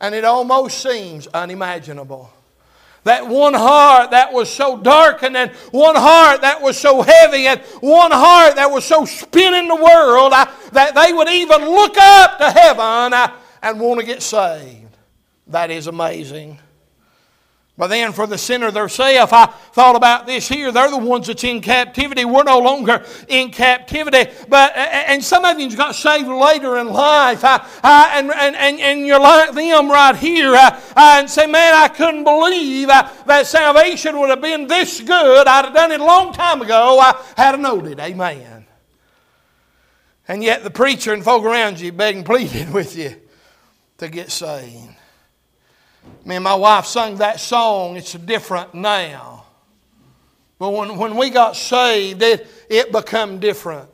And 0.01 0.13
it 0.13 0.25
almost 0.25 0.82
seems 0.82 1.27
unimaginable. 1.27 2.30
That 3.06 3.27
one 3.27 3.53
heart 3.53 4.12
that 4.12 4.32
was 4.32 4.48
so 4.48 4.77
darkened, 4.77 5.36
and 5.36 5.50
one 5.72 5.96
heart 5.96 6.41
that 6.41 6.62
was 6.62 6.77
so 6.77 7.01
heavy, 7.01 7.48
and 7.48 7.60
one 7.80 8.12
heart 8.12 8.58
that 8.58 8.70
was 8.70 8.86
so 8.86 9.06
spinning 9.06 9.68
the 9.68 9.75
world 9.75 10.34
uh, 10.34 10.46
that 10.74 10.94
they 10.94 11.12
would 11.12 11.27
even 11.27 11.65
look 11.65 11.98
up 11.98 12.38
to 12.38 12.51
heaven 12.51 13.13
uh, 13.13 13.32
and 13.62 13.80
want 13.80 14.00
to 14.00 14.06
get 14.06 14.22
saved. 14.22 14.98
That 15.48 15.72
is 15.72 15.88
amazing. 15.88 16.60
But 17.77 17.88
then 17.88 18.12
for 18.12 18.27
the 18.27 18.38
sinner 18.38 18.70
themselves, 18.70 19.34
I 19.34 19.48
thought 19.48 19.96
about 19.96 20.27
this 20.27 20.48
here. 20.48 20.72
They're 20.72 20.91
the 20.91 20.98
ones 20.98 21.25
that's 21.25 21.44
in 21.44 21.62
captivity. 21.62 22.25
We're 22.25 22.44
no 22.44 22.60
longer 22.60 23.03
in 23.27 23.50
captivity. 23.50 24.30
But 24.48 24.75
and 24.75 25.24
some 25.24 25.46
of 25.46 25.60
you 25.60 25.75
got 25.75 25.96
saved 25.96 26.27
later 26.27 26.77
in 26.77 26.89
life. 26.89 27.44
I, 27.44 27.65
I, 27.82 28.20
and, 28.20 28.30
and, 28.30 28.80
and, 28.80 29.08
you're 29.08 29.20
like 29.20 29.56
them 29.56 29.89
right 29.89 30.15
here. 30.15 30.53
I, 30.53 31.20
and 31.20 31.27
say, 31.30 31.48
man, 31.48 31.74
I 31.74 31.88
couldn't 31.88 32.24
believe 32.24 32.88
uh, 32.89 33.10
that 33.25 33.48
salvation 33.48 34.20
would 34.20 34.30
have 34.30 34.41
been 34.41 34.68
this 34.68 35.00
good. 35.00 35.48
I'd 35.48 35.65
have 35.65 35.74
done 35.74 35.91
it 35.91 36.01
a 36.01 36.06
long 36.06 36.34
time 36.34 36.62
ago. 36.62 37.00
I 37.00 37.20
had 37.36 37.60
known 37.60 37.88
it. 37.88 38.00
Amen. 38.00 38.68
And 40.27 40.44
yet 40.44 40.63
the 40.63 40.70
preacher 40.70 41.13
and 41.13 41.24
folk 41.24 41.44
around 41.44 41.80
you 41.80 41.91
begging, 41.91 42.24
pleading 42.24 42.74
with 42.74 42.96
you 42.96 43.15
to 44.01 44.10
get 44.10 44.31
saved. 44.31 44.96
Me 46.25 46.34
and 46.34 46.43
my 46.43 46.55
wife 46.55 46.88
sung 46.88 47.17
that 47.17 47.39
song, 47.39 47.96
it's 47.96 48.13
different 48.13 48.74
now. 48.74 49.46
But 50.58 50.72
when, 50.72 50.98
when 50.98 51.15
we 51.15 51.29
got 51.29 51.55
saved, 51.55 52.24
it, 52.24 52.48
it 52.67 52.91
become 52.91 53.39
different. 53.39 53.88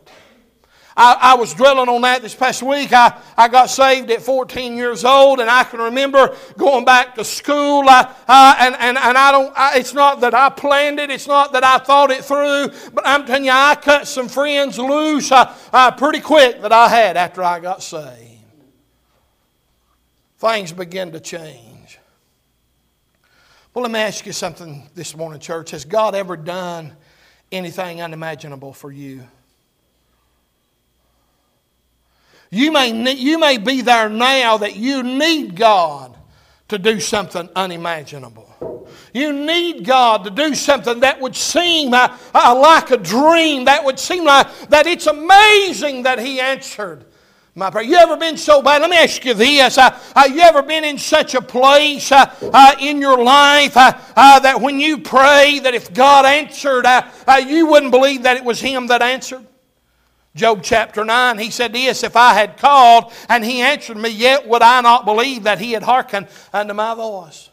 I, 0.95 1.17
I, 1.19 1.35
was 1.35 1.53
dwelling 1.53 1.89
on 1.89 2.01
that 2.03 2.21
this 2.21 2.33
past 2.33 2.63
week. 2.63 2.93
I, 2.93 3.19
I 3.35 3.49
got 3.49 3.69
saved 3.69 4.09
at 4.09 4.21
14 4.21 4.77
years 4.77 5.03
old, 5.03 5.41
and 5.41 5.49
I 5.49 5.65
can 5.65 5.81
remember 5.81 6.33
going 6.57 6.85
back 6.85 7.15
to 7.15 7.25
school. 7.25 7.83
Uh, 7.87 8.09
uh, 8.29 8.55
and, 8.59 8.75
and, 8.79 8.97
and 8.97 9.17
I 9.17 9.31
don't, 9.33 9.53
I, 9.57 9.77
it's 9.77 9.93
not 9.93 10.21
that 10.21 10.33
I 10.33 10.47
planned 10.47 11.01
it, 11.01 11.09
it's 11.09 11.27
not 11.27 11.51
that 11.51 11.65
I 11.65 11.79
thought 11.79 12.11
it 12.11 12.23
through, 12.23 12.69
but 12.93 13.05
I'm 13.05 13.25
telling 13.25 13.43
you, 13.43 13.51
I 13.51 13.75
cut 13.75 14.07
some 14.07 14.29
friends 14.29 14.79
loose 14.79 15.33
uh, 15.33 15.53
uh 15.73 15.91
pretty 15.91 16.21
quick 16.21 16.61
that 16.61 16.71
I 16.71 16.87
had 16.87 17.17
after 17.17 17.43
I 17.43 17.59
got 17.59 17.83
saved 17.83 18.36
things 20.37 20.71
begin 20.71 21.11
to 21.11 21.19
change. 21.19 21.99
Well, 23.73 23.83
let 23.83 23.91
me 23.91 23.99
ask 23.99 24.25
you 24.25 24.31
something 24.31 24.89
this 24.95 25.15
morning, 25.15 25.39
church. 25.39 25.71
Has 25.71 25.85
God 25.85 26.15
ever 26.15 26.35
done 26.35 26.93
anything 27.51 28.01
unimaginable 28.01 28.73
for 28.73 28.91
you? 28.91 29.23
You 32.49 32.71
may, 32.71 33.13
you 33.13 33.37
may 33.39 33.57
be 33.57 33.81
there 33.81 34.09
now 34.09 34.57
that 34.57 34.75
you 34.75 35.03
need 35.03 35.55
God 35.55 36.15
to 36.69 36.77
do 36.77 36.99
something 36.99 37.49
unimaginable. 37.55 38.87
You 39.13 39.33
need 39.33 39.85
God 39.85 40.23
to 40.23 40.29
do 40.29 40.55
something 40.55 41.01
that 41.01 41.19
would 41.19 41.35
seem 41.35 41.91
like 41.91 42.91
a 42.91 42.97
dream, 42.97 43.65
that 43.65 43.83
would 43.83 43.99
seem 43.99 44.23
like 44.23 44.47
that 44.69 44.87
it's 44.87 45.07
amazing 45.07 46.03
that 46.03 46.19
He 46.19 46.39
answered 46.39 47.05
my 47.57 47.71
prayer. 47.71 47.83
You 47.83 47.95
ever 47.95 48.15
been 48.17 48.37
so 48.37 48.61
bad? 48.61 48.81
Let 48.81 48.91
me 48.91 48.97
ask 48.97 49.25
you 49.25 49.33
this. 49.33 49.79
Uh, 49.79 49.99
uh, 50.15 50.29
you 50.31 50.41
ever 50.41 50.61
been 50.61 50.85
in 50.85 50.99
such 50.99 51.33
a 51.33 51.41
place 51.41 52.11
uh, 52.11 52.31
uh 52.53 52.75
in 52.79 53.01
your 53.01 53.23
life 53.23 53.75
uh, 53.75 54.39
that 54.39 54.61
when 54.61 54.79
you 54.79 54.99
pray, 54.99 55.59
that 55.59 55.73
if 55.73 55.91
God 55.91 56.25
answered, 56.25 56.85
you 57.47 57.65
wouldn't 57.65 57.91
believe 57.91 58.23
that 58.23 58.37
it 58.37 58.43
was 58.43 58.61
Him 58.61 58.87
that 58.87 59.01
answered? 59.01 59.45
Job 60.35 60.61
chapter 60.61 61.03
9, 61.03 61.39
he 61.39 61.49
said 61.49 61.73
this 61.73 62.03
If 62.03 62.15
I 62.15 62.35
had 62.35 62.57
called 62.57 63.11
and 63.27 63.43
He 63.43 63.61
answered 63.61 63.97
me, 63.97 64.09
yet 64.09 64.47
would 64.47 64.61
I 64.61 64.81
not 64.81 65.05
believe 65.05 65.43
that 65.43 65.59
He 65.59 65.71
had 65.71 65.81
hearkened 65.81 66.27
unto 66.53 66.75
my 66.75 66.93
voice. 66.93 67.49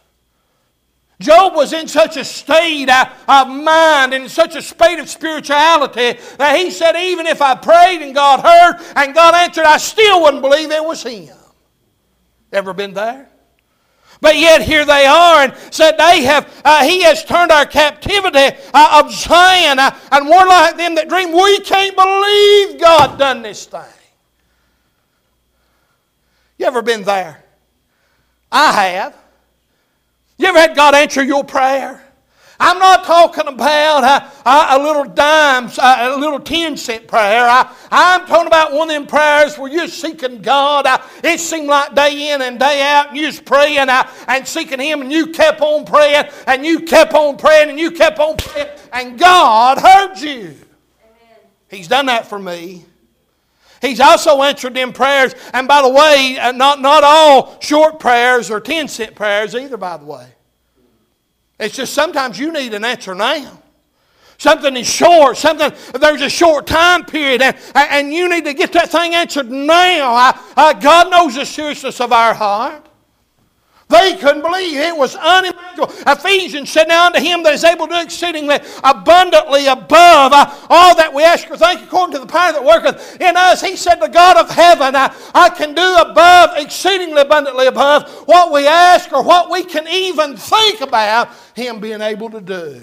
Job 1.24 1.54
was 1.54 1.72
in 1.72 1.88
such 1.88 2.18
a 2.18 2.24
state 2.24 2.90
of 2.90 3.48
mind 3.48 4.12
and 4.12 4.30
such 4.30 4.56
a 4.56 4.62
state 4.62 4.98
of 4.98 5.08
spirituality 5.08 6.20
that 6.36 6.58
he 6.58 6.70
said, 6.70 6.96
Even 6.96 7.26
if 7.26 7.40
I 7.40 7.54
prayed 7.54 8.02
and 8.02 8.14
God 8.14 8.40
heard 8.40 8.84
and 8.94 9.14
God 9.14 9.34
answered, 9.34 9.64
I 9.64 9.78
still 9.78 10.20
wouldn't 10.20 10.42
believe 10.42 10.70
it 10.70 10.84
was 10.84 11.02
Him. 11.02 11.34
Ever 12.52 12.74
been 12.74 12.92
there? 12.92 13.30
But 14.20 14.36
yet 14.36 14.60
here 14.62 14.84
they 14.84 15.06
are 15.06 15.44
and 15.44 15.54
said 15.70 15.96
they 15.96 16.24
have, 16.24 16.62
uh, 16.62 16.84
he 16.84 17.02
has 17.02 17.24
turned 17.24 17.50
our 17.50 17.66
captivity 17.66 18.56
uh, 18.74 19.02
of 19.02 19.10
Zion 19.12 19.78
uh, 19.78 19.98
and 20.12 20.28
we're 20.28 20.46
like 20.46 20.76
them 20.76 20.94
that 20.96 21.08
dream. 21.08 21.32
We 21.32 21.60
can't 21.60 21.96
believe 21.96 22.80
God 22.80 23.18
done 23.18 23.40
this 23.40 23.64
thing. 23.64 23.80
You 26.58 26.66
ever 26.66 26.82
been 26.82 27.02
there? 27.02 27.42
I 28.52 28.84
have. 28.88 29.23
You 30.36 30.48
ever 30.48 30.58
had 30.58 30.76
God 30.76 30.94
answer 30.94 31.22
your 31.22 31.44
prayer? 31.44 32.00
I'm 32.58 32.78
not 32.78 33.04
talking 33.04 33.48
about 33.48 34.32
a, 34.46 34.78
little 34.78 35.04
dime, 35.04 35.66
a, 35.78 36.14
a, 36.14 36.18
little 36.18 36.38
10 36.38 36.76
cent 36.76 37.08
prayer. 37.08 37.46
I, 37.48 37.68
am 37.90 38.26
talking 38.26 38.46
about 38.46 38.72
one 38.72 38.88
of 38.90 38.94
them 38.94 39.06
prayers 39.06 39.58
where 39.58 39.70
you're 39.70 39.88
seeking 39.88 40.40
God. 40.40 40.86
It 41.22 41.40
seemed 41.40 41.66
like 41.66 41.94
day 41.94 42.32
in 42.32 42.42
and 42.42 42.58
day 42.58 42.82
out, 42.82 43.08
and 43.08 43.16
you 43.16 43.26
was 43.26 43.40
praying 43.40 43.88
uh, 43.88 44.08
and 44.28 44.46
seeking 44.46 44.78
Him, 44.78 45.02
and 45.02 45.12
you 45.12 45.28
kept 45.28 45.60
on 45.60 45.84
praying, 45.84 46.26
and 46.46 46.64
you 46.64 46.80
kept 46.80 47.12
on 47.12 47.36
praying, 47.36 47.70
and 47.70 47.78
you 47.78 47.90
kept 47.90 48.18
on 48.20 48.36
praying, 48.36 48.68
and 48.92 49.18
God 49.18 49.78
heard 49.78 50.16
you. 50.18 50.40
Amen. 50.40 51.38
He's 51.68 51.88
done 51.88 52.06
that 52.06 52.28
for 52.28 52.38
me. 52.38 52.84
He's 53.84 54.00
also 54.00 54.42
answered 54.42 54.74
them 54.74 54.92
prayers. 54.92 55.34
And 55.52 55.68
by 55.68 55.82
the 55.82 55.90
way, 55.90 56.38
uh, 56.40 56.52
not, 56.52 56.80
not 56.80 57.04
all 57.04 57.60
short 57.60 58.00
prayers 58.00 58.50
or 58.50 58.58
10 58.58 58.88
cent 58.88 59.14
prayers 59.14 59.54
either, 59.54 59.76
by 59.76 59.98
the 59.98 60.06
way. 60.06 60.26
It's 61.60 61.76
just 61.76 61.92
sometimes 61.92 62.38
you 62.38 62.50
need 62.50 62.72
an 62.72 62.84
answer 62.84 63.14
now. 63.14 63.60
Something 64.38 64.76
is 64.76 64.86
short. 64.86 65.36
Something 65.36 65.72
there's 66.00 66.22
a 66.22 66.30
short 66.30 66.66
time 66.66 67.04
period, 67.04 67.42
and, 67.42 67.56
and 67.74 68.12
you 68.12 68.28
need 68.28 68.44
to 68.44 68.54
get 68.54 68.72
that 68.72 68.90
thing 68.90 69.14
answered 69.14 69.50
now. 69.50 70.12
I, 70.12 70.40
I, 70.56 70.74
God 70.74 71.10
knows 71.10 71.36
the 71.36 71.46
seriousness 71.46 72.00
of 72.00 72.12
our 72.12 72.34
heart. 72.34 72.88
They 73.94 74.16
couldn't 74.16 74.42
believe 74.42 74.76
it 74.76 74.96
was 74.96 75.14
unimaginable. 75.14 75.94
Ephesians 76.04 76.68
said, 76.68 76.88
Now 76.88 77.06
unto 77.06 77.20
him 77.20 77.44
that 77.44 77.54
is 77.54 77.62
able 77.62 77.86
to 77.86 77.94
do 77.94 78.00
exceedingly 78.00 78.58
abundantly 78.82 79.66
above 79.68 80.32
uh, 80.32 80.52
all 80.68 80.96
that 80.96 81.14
we 81.14 81.22
ask 81.22 81.48
or 81.48 81.56
think, 81.56 81.82
according 81.82 82.14
to 82.14 82.18
the 82.18 82.26
power 82.26 82.52
that 82.52 82.64
worketh 82.64 83.20
in 83.20 83.36
us. 83.36 83.60
He 83.60 83.76
said, 83.76 84.00
The 84.00 84.08
God 84.08 84.36
of 84.36 84.50
heaven, 84.50 84.96
I, 84.96 85.14
I 85.32 85.48
can 85.50 85.74
do 85.74 85.96
above, 86.10 86.56
exceedingly 86.56 87.20
abundantly 87.20 87.68
above 87.68 88.10
what 88.26 88.52
we 88.52 88.66
ask 88.66 89.12
or 89.12 89.22
what 89.22 89.48
we 89.48 89.62
can 89.62 89.86
even 89.86 90.36
think 90.36 90.80
about 90.80 91.28
him 91.54 91.78
being 91.78 92.00
able 92.00 92.30
to 92.30 92.40
do. 92.40 92.82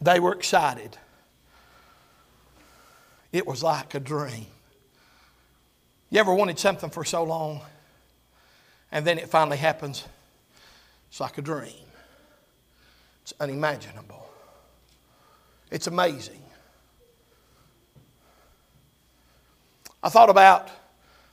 They 0.00 0.18
were 0.18 0.32
excited. 0.32 0.98
It 3.30 3.46
was 3.46 3.62
like 3.62 3.94
a 3.94 4.00
dream. 4.00 4.46
You 6.10 6.20
ever 6.20 6.34
wanted 6.34 6.58
something 6.58 6.90
for 6.90 7.04
so 7.04 7.22
long 7.22 7.60
and 8.90 9.06
then 9.06 9.18
it 9.18 9.28
finally 9.28 9.58
happens? 9.58 10.04
It's 11.10 11.20
like 11.20 11.36
a 11.38 11.42
dream. 11.42 11.72
It's 13.22 13.34
unimaginable. 13.38 14.26
It's 15.70 15.86
amazing. 15.86 16.42
I 20.02 20.08
thought 20.08 20.30
about 20.30 20.70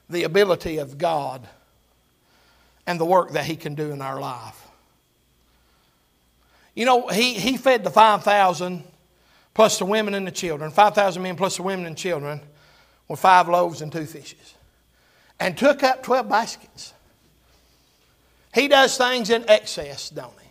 the 0.09 0.23
ability 0.23 0.77
of 0.77 0.97
God 0.97 1.47
and 2.85 2.99
the 2.99 3.05
work 3.05 3.31
that 3.31 3.45
He 3.45 3.55
can 3.55 3.75
do 3.75 3.91
in 3.91 4.01
our 4.01 4.19
life. 4.19 4.67
You 6.73 6.85
know, 6.85 7.07
He, 7.07 7.35
he 7.35 7.55
fed 7.55 7.85
the 7.85 7.89
5,000 7.89 8.83
plus 9.53 9.79
the 9.79 9.85
women 9.85 10.13
and 10.13 10.27
the 10.27 10.31
children, 10.31 10.69
5,000 10.69 11.23
men 11.23 11.37
plus 11.37 11.55
the 11.55 11.63
women 11.63 11.85
and 11.85 11.97
children 11.97 12.41
with 13.07 13.21
five 13.21 13.47
loaves 13.47 13.81
and 13.81 13.89
two 13.89 14.05
fishes 14.05 14.55
and 15.39 15.57
took 15.57 15.83
up 15.83 16.03
12 16.03 16.29
baskets. 16.29 16.93
He 18.53 18.67
does 18.67 18.97
things 18.97 19.29
in 19.29 19.43
excess, 19.49 20.09
don't 20.09 20.31
he? 20.39 20.45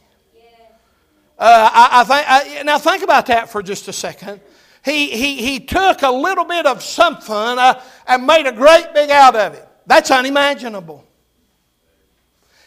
Uh, 1.38 1.71
I, 1.73 1.88
I 2.00 2.05
think, 2.05 2.26
I, 2.29 2.62
now, 2.62 2.79
think 2.79 3.03
about 3.03 3.26
that 3.26 3.49
for 3.49 3.62
just 3.62 3.88
a 3.88 3.93
second. 3.93 4.41
He, 4.85 5.11
he, 5.11 5.37
he 5.37 5.61
took 5.61 6.03
a 6.03 6.11
little 6.11 6.45
bit 6.45 6.64
of 6.64 6.83
something 6.83 7.35
uh, 7.35 7.83
and 8.07 8.26
made 8.26 8.47
a 8.47 8.53
great 8.53 8.95
big 8.95 9.11
out 9.11 9.35
of 9.35 9.55
it. 9.55 9.67
That's 9.87 10.11
unimaginable. 10.11 11.05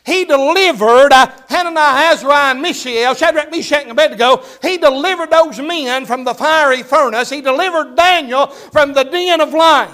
He 0.05 0.25
delivered 0.25 1.11
uh, 1.11 1.31
Hananiah, 1.49 2.13
Azariah, 2.13 2.51
and 2.51 2.61
Mishael, 2.61 3.13
Shadrach, 3.13 3.51
Meshach, 3.51 3.83
and 3.83 3.91
Abednego. 3.91 4.43
He 4.61 4.77
delivered 4.77 5.29
those 5.29 5.59
men 5.59 6.05
from 6.05 6.23
the 6.23 6.33
fiery 6.33 6.83
furnace. 6.83 7.29
He 7.29 7.41
delivered 7.41 7.95
Daniel 7.95 8.47
from 8.47 8.93
the 8.93 9.03
den 9.03 9.41
of 9.41 9.53
lions. 9.53 9.93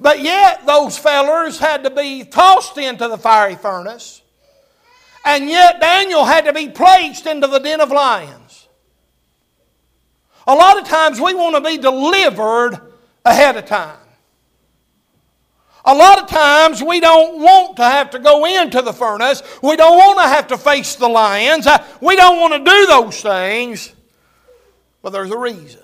But 0.00 0.20
yet, 0.20 0.66
those 0.66 0.96
fellers 0.96 1.58
had 1.58 1.84
to 1.84 1.90
be 1.90 2.24
tossed 2.24 2.78
into 2.78 3.06
the 3.06 3.18
fiery 3.18 3.56
furnace. 3.56 4.22
And 5.24 5.48
yet, 5.48 5.80
Daniel 5.80 6.24
had 6.24 6.46
to 6.46 6.54
be 6.54 6.70
placed 6.70 7.26
into 7.26 7.46
the 7.46 7.58
den 7.58 7.80
of 7.80 7.90
lions. 7.90 8.68
A 10.46 10.54
lot 10.54 10.78
of 10.78 10.88
times, 10.88 11.20
we 11.20 11.34
want 11.34 11.54
to 11.56 11.60
be 11.60 11.76
delivered 11.76 12.80
ahead 13.24 13.56
of 13.56 13.66
time. 13.66 13.98
A 15.84 15.94
lot 15.94 16.22
of 16.22 16.28
times 16.28 16.82
we 16.82 17.00
don't 17.00 17.40
want 17.40 17.76
to 17.76 17.84
have 17.84 18.10
to 18.10 18.18
go 18.18 18.44
into 18.44 18.82
the 18.82 18.92
furnace. 18.92 19.42
We 19.62 19.76
don't 19.76 19.96
want 19.96 20.18
to 20.18 20.28
have 20.28 20.46
to 20.48 20.58
face 20.58 20.94
the 20.94 21.08
lions. 21.08 21.66
Uh, 21.66 21.84
we 22.00 22.16
don't 22.16 22.38
want 22.38 22.52
to 22.52 22.70
do 22.70 22.86
those 22.86 23.20
things. 23.20 23.92
But 25.02 25.10
there's 25.10 25.30
a 25.30 25.38
reason. 25.38 25.80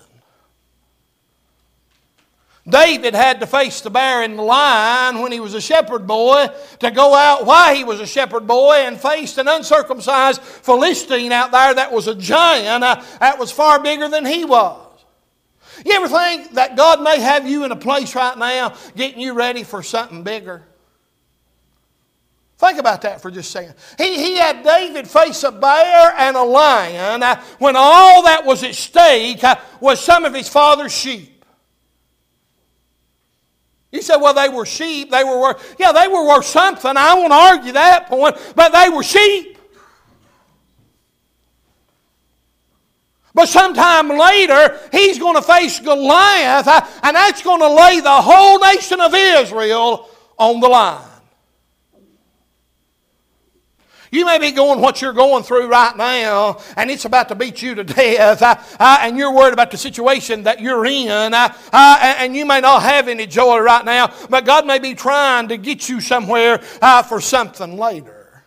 David 2.68 3.14
had 3.14 3.38
to 3.40 3.46
face 3.46 3.80
the 3.80 3.90
bear 3.90 4.22
and 4.22 4.36
the 4.36 4.42
lion 4.42 5.20
when 5.20 5.30
he 5.30 5.38
was 5.38 5.54
a 5.54 5.60
shepherd 5.60 6.04
boy 6.06 6.48
to 6.80 6.90
go 6.90 7.14
out 7.14 7.46
while 7.46 7.74
he 7.74 7.84
was 7.84 8.00
a 8.00 8.06
shepherd 8.06 8.46
boy 8.46 8.74
and 8.78 9.00
faced 9.00 9.38
an 9.38 9.46
uncircumcised 9.46 10.40
Philistine 10.40 11.30
out 11.30 11.52
there 11.52 11.74
that 11.74 11.92
was 11.92 12.08
a 12.08 12.14
giant 12.14 12.82
uh, 12.82 13.00
that 13.20 13.38
was 13.38 13.52
far 13.52 13.80
bigger 13.80 14.08
than 14.08 14.26
he 14.26 14.44
was. 14.44 14.82
You 15.84 15.92
ever 15.92 16.08
think 16.08 16.54
that 16.54 16.76
God 16.76 17.02
may 17.02 17.20
have 17.20 17.48
you 17.48 17.64
in 17.64 17.70
a 17.70 17.76
place 17.76 18.14
right 18.16 18.36
now 18.36 18.74
getting 18.96 19.20
you 19.20 19.34
ready 19.34 19.62
for 19.62 19.82
something 19.82 20.24
bigger? 20.24 20.62
Think 22.58 22.78
about 22.78 23.02
that 23.02 23.20
for 23.20 23.30
just 23.30 23.50
a 23.50 23.52
second. 23.52 23.74
He, 23.98 24.16
he 24.16 24.36
had 24.38 24.64
David 24.64 25.06
face 25.06 25.44
a 25.44 25.52
bear 25.52 26.14
and 26.16 26.36
a 26.36 26.42
lion 26.42 27.22
uh, 27.22 27.40
when 27.58 27.76
all 27.76 28.22
that 28.24 28.44
was 28.44 28.64
at 28.64 28.74
stake 28.74 29.44
uh, 29.44 29.56
was 29.78 30.00
some 30.00 30.24
of 30.24 30.34
his 30.34 30.48
father's 30.48 30.92
sheep. 30.92 31.35
You 33.96 34.02
said, 34.02 34.18
well, 34.18 34.34
they 34.34 34.50
were 34.50 34.66
sheep. 34.66 35.10
They 35.10 35.24
were 35.24 35.40
worth, 35.40 35.76
yeah, 35.78 35.90
they 35.90 36.06
were 36.06 36.28
worth 36.28 36.44
something. 36.44 36.92
I 36.94 37.14
won't 37.14 37.32
argue 37.32 37.72
that 37.72 38.08
point, 38.08 38.36
but 38.54 38.70
they 38.70 38.94
were 38.94 39.02
sheep. 39.02 39.56
But 43.32 43.48
sometime 43.48 44.10
later, 44.10 44.78
he's 44.92 45.18
going 45.18 45.36
to 45.36 45.42
face 45.42 45.80
Goliath, 45.80 46.68
uh, 46.68 46.86
and 47.02 47.16
that's 47.16 47.42
going 47.42 47.60
to 47.60 47.68
lay 47.68 48.00
the 48.00 48.10
whole 48.10 48.58
nation 48.58 49.00
of 49.00 49.14
Israel 49.14 50.10
on 50.38 50.60
the 50.60 50.68
line. 50.68 51.15
You 54.16 54.24
may 54.24 54.38
be 54.38 54.50
going 54.50 54.80
what 54.80 55.02
you're 55.02 55.12
going 55.12 55.42
through 55.42 55.68
right 55.68 55.94
now, 55.94 56.58
and 56.74 56.90
it's 56.90 57.04
about 57.04 57.28
to 57.28 57.34
beat 57.34 57.60
you 57.60 57.74
to 57.74 57.84
death, 57.84 58.40
uh, 58.40 58.56
uh, 58.80 58.98
and 59.02 59.18
you're 59.18 59.30
worried 59.30 59.52
about 59.52 59.70
the 59.70 59.76
situation 59.76 60.44
that 60.44 60.58
you're 60.58 60.86
in, 60.86 61.34
uh, 61.34 61.54
uh 61.70 61.98
and 62.00 62.34
you 62.34 62.46
may 62.46 62.62
not 62.62 62.82
have 62.82 63.08
any 63.08 63.26
joy 63.26 63.58
right 63.58 63.84
now, 63.84 64.10
but 64.30 64.46
God 64.46 64.66
may 64.66 64.78
be 64.78 64.94
trying 64.94 65.48
to 65.48 65.58
get 65.58 65.90
you 65.90 66.00
somewhere 66.00 66.62
uh, 66.80 67.02
for 67.02 67.20
something 67.20 67.76
later. 67.76 68.42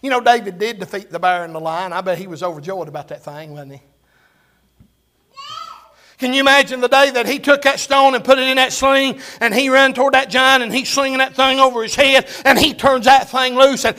You 0.00 0.08
know, 0.08 0.22
David 0.22 0.58
did 0.58 0.80
defeat 0.80 1.10
the 1.10 1.18
bear 1.18 1.44
and 1.44 1.54
the 1.54 1.60
lion. 1.60 1.92
I 1.92 2.00
bet 2.00 2.16
he 2.16 2.26
was 2.26 2.42
overjoyed 2.42 2.88
about 2.88 3.08
that 3.08 3.22
thing, 3.22 3.52
wasn't 3.52 3.72
he? 3.72 3.82
Can 6.20 6.34
you 6.34 6.40
imagine 6.40 6.82
the 6.82 6.88
day 6.88 7.10
that 7.12 7.26
he 7.26 7.38
took 7.38 7.62
that 7.62 7.80
stone 7.80 8.14
and 8.14 8.22
put 8.22 8.38
it 8.38 8.46
in 8.46 8.56
that 8.56 8.74
sling 8.74 9.18
and 9.40 9.54
he 9.54 9.70
ran 9.70 9.94
toward 9.94 10.12
that 10.12 10.28
giant 10.28 10.62
and 10.62 10.70
he's 10.70 10.90
slinging 10.90 11.16
that 11.16 11.34
thing 11.34 11.58
over 11.58 11.82
his 11.82 11.94
head 11.94 12.28
and 12.44 12.58
he 12.58 12.74
turns 12.74 13.06
that 13.06 13.30
thing 13.30 13.56
loose 13.56 13.86
and 13.86 13.96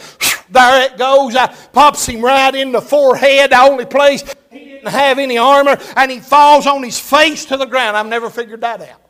there 0.51 0.85
it 0.85 0.99
goes. 0.99 1.35
I 1.35 1.47
pops 1.47 2.05
him 2.05 2.21
right 2.21 2.53
in 2.53 2.73
the 2.73 2.81
forehead, 2.81 3.49
the 3.51 3.59
only 3.59 3.85
place 3.85 4.23
he 4.51 4.59
didn't 4.59 4.89
have 4.89 5.17
any 5.17 5.39
armor, 5.39 5.79
and 5.95 6.11
he 6.11 6.19
falls 6.19 6.67
on 6.67 6.83
his 6.83 6.99
face 6.99 7.45
to 7.45 7.57
the 7.57 7.65
ground. 7.65 7.97
I've 7.97 8.05
never 8.05 8.29
figured 8.29 8.61
that 8.61 8.81
out. 8.81 9.01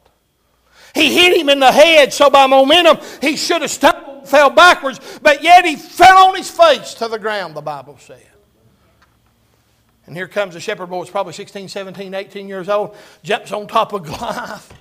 He 0.95 1.13
hit 1.13 1.37
him 1.37 1.49
in 1.49 1.59
the 1.59 1.71
head, 1.71 2.13
so 2.13 2.29
by 2.29 2.47
momentum 2.47 2.97
he 3.19 3.35
should 3.35 3.61
have 3.61 3.71
stumbled, 3.71 4.29
fell 4.29 4.51
backwards, 4.51 5.19
but 5.21 5.43
yet 5.43 5.65
he 5.65 5.75
fell 5.75 6.29
on 6.29 6.35
his 6.35 6.49
face 6.49 6.93
to 6.93 7.09
the 7.09 7.19
ground, 7.19 7.55
the 7.55 7.61
Bible 7.61 7.97
says. 7.97 8.30
And 10.11 10.17
here 10.17 10.27
comes 10.27 10.57
a 10.57 10.59
shepherd 10.59 10.87
boy, 10.87 11.03
it's 11.03 11.09
probably 11.09 11.31
16, 11.31 11.69
17, 11.69 12.13
18 12.13 12.49
years 12.49 12.67
old, 12.67 12.97
jumps 13.23 13.53
on 13.53 13.65
top 13.65 13.93
of 13.93 14.03
Goliath, 14.05 14.73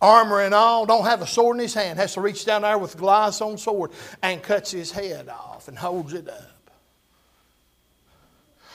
armor 0.00 0.40
and 0.40 0.54
all, 0.54 0.86
don't 0.86 1.04
have 1.04 1.20
a 1.20 1.26
sword 1.26 1.56
in 1.56 1.60
his 1.60 1.74
hand, 1.74 1.98
has 1.98 2.14
to 2.14 2.22
reach 2.22 2.46
down 2.46 2.62
there 2.62 2.78
with 2.78 2.96
Goliath's 2.96 3.42
own 3.42 3.58
sword 3.58 3.90
and 4.22 4.42
cuts 4.42 4.70
his 4.70 4.90
head 4.90 5.28
off 5.28 5.68
and 5.68 5.76
holds 5.76 6.14
it 6.14 6.30
up. 6.30 6.70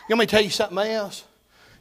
You 0.08 0.16
want 0.16 0.20
me 0.20 0.26
to 0.28 0.30
tell 0.30 0.44
you 0.44 0.52
something 0.52 0.78
else? 0.78 1.24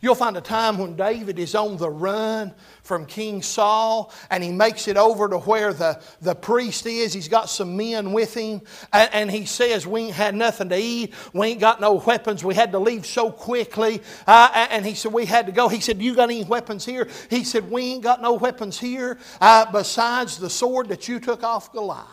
You'll 0.03 0.17
find 0.17 0.37
a 0.37 0.41
time 0.41 0.79
when 0.79 0.97
David 0.97 1.38
is 1.38 1.55
on 1.55 1.77
the 1.77 1.88
run 1.88 2.53
from 2.83 3.07
King 3.07 3.41
Saul 3.41 4.12
and 4.31 4.43
he 4.43 4.51
makes 4.51 4.88
it 4.88 4.97
over 4.97 5.29
to 5.29 5.38
where 5.38 5.73
the, 5.73 6.03
the 6.21 6.35
priest 6.35 6.87
is. 6.87 7.12
He's 7.12 7.29
got 7.29 7.49
some 7.49 7.77
men 7.77 8.12
with 8.12 8.35
him 8.35 8.62
and, 8.93 9.15
and 9.15 9.31
he 9.31 9.47
says, 9.47 9.87
We 9.87 10.01
ain't 10.01 10.15
had 10.15 10.35
nothing 10.35 10.71
to 10.71 10.77
eat. 10.77 11.15
We 11.33 11.47
ain't 11.47 11.61
got 11.61 11.81
no 11.81 11.95
weapons. 11.95 12.43
We 12.43 12.57
had 12.57 12.73
to 12.73 12.81
leave 12.81 13.07
so 13.07 13.31
quickly. 13.31 14.03
Uh, 14.27 14.67
and 14.73 14.85
he 14.85 14.95
said, 14.95 15.12
We 15.12 15.25
had 15.25 15.47
to 15.47 15.53
go. 15.53 15.69
He 15.69 15.79
said, 15.79 16.03
You 16.03 16.17
got 16.17 16.31
any 16.31 16.43
weapons 16.43 16.85
here? 16.85 17.07
He 17.31 17.45
said, 17.45 17.71
We 17.71 17.83
ain't 17.93 18.03
got 18.03 18.21
no 18.21 18.33
weapons 18.33 18.81
here 18.81 19.21
uh, 19.41 19.71
besides 19.71 20.37
the 20.37 20.51
sword 20.51 20.88
that 20.88 21.07
you 21.07 21.21
took 21.21 21.45
off 21.45 21.73
Goliath. 21.73 22.09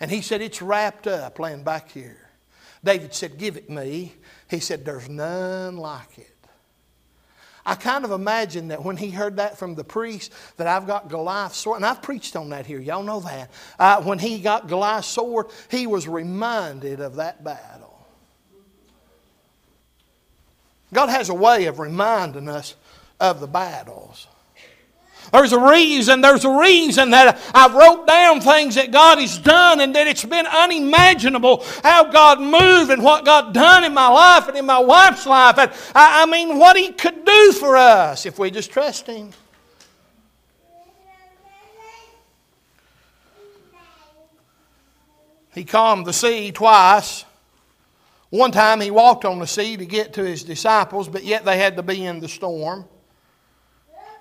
And 0.00 0.10
he 0.10 0.22
said, 0.22 0.40
It's 0.40 0.62
wrapped 0.62 1.06
up 1.06 1.38
laying 1.38 1.64
back 1.64 1.92
here. 1.92 2.30
David 2.82 3.12
said, 3.12 3.36
Give 3.36 3.58
it 3.58 3.68
me. 3.68 4.14
He 4.48 4.60
said, 4.60 4.86
There's 4.86 5.10
none 5.10 5.76
like 5.76 6.18
it. 6.18 6.35
I 7.66 7.74
kind 7.74 8.04
of 8.04 8.12
imagine 8.12 8.68
that 8.68 8.84
when 8.84 8.96
he 8.96 9.10
heard 9.10 9.36
that 9.36 9.58
from 9.58 9.74
the 9.74 9.82
priest, 9.82 10.32
that 10.56 10.68
I've 10.68 10.86
got 10.86 11.08
Goliath's 11.08 11.56
sword, 11.56 11.78
and 11.78 11.84
I've 11.84 12.00
preached 12.00 12.36
on 12.36 12.50
that 12.50 12.64
here, 12.64 12.78
y'all 12.78 13.02
know 13.02 13.18
that. 13.20 13.50
Uh, 13.76 14.02
when 14.02 14.20
he 14.20 14.38
got 14.38 14.68
Goliath's 14.68 15.08
sword, 15.08 15.46
he 15.68 15.88
was 15.88 16.06
reminded 16.06 17.00
of 17.00 17.16
that 17.16 17.42
battle. 17.42 18.06
God 20.92 21.08
has 21.08 21.28
a 21.28 21.34
way 21.34 21.66
of 21.66 21.80
reminding 21.80 22.48
us 22.48 22.76
of 23.18 23.40
the 23.40 23.48
battles. 23.48 24.28
There's 25.32 25.52
a 25.52 25.58
reason, 25.58 26.20
there's 26.20 26.44
a 26.44 26.50
reason 26.50 27.10
that 27.10 27.40
I've 27.54 27.74
wrote 27.74 28.06
down 28.06 28.40
things 28.40 28.76
that 28.76 28.90
God 28.90 29.18
has 29.18 29.38
done 29.38 29.80
and 29.80 29.94
that 29.94 30.06
it's 30.06 30.24
been 30.24 30.46
unimaginable 30.46 31.64
how 31.82 32.04
God 32.04 32.40
moved 32.40 32.90
and 32.90 33.02
what 33.02 33.24
God 33.24 33.52
done 33.52 33.84
in 33.84 33.92
my 33.92 34.08
life 34.08 34.48
and 34.48 34.56
in 34.56 34.66
my 34.66 34.78
wife's 34.78 35.26
life. 35.26 35.58
And 35.58 35.70
I, 35.94 36.22
I 36.22 36.26
mean, 36.26 36.58
what 36.58 36.76
He 36.76 36.92
could 36.92 37.24
do 37.24 37.52
for 37.52 37.76
us 37.76 38.26
if 38.26 38.38
we 38.38 38.50
just 38.50 38.70
trust 38.70 39.06
Him. 39.06 39.32
He 45.56 45.64
calmed 45.64 46.04
the 46.04 46.12
sea 46.12 46.52
twice. 46.52 47.24
One 48.28 48.50
time 48.50 48.82
he 48.82 48.90
walked 48.90 49.24
on 49.24 49.38
the 49.38 49.46
sea 49.46 49.78
to 49.78 49.86
get 49.86 50.12
to 50.14 50.22
his 50.22 50.44
disciples, 50.44 51.08
but 51.08 51.24
yet 51.24 51.46
they 51.46 51.56
had 51.56 51.76
to 51.76 51.82
be 51.82 52.04
in 52.04 52.20
the 52.20 52.28
storm. 52.28 52.84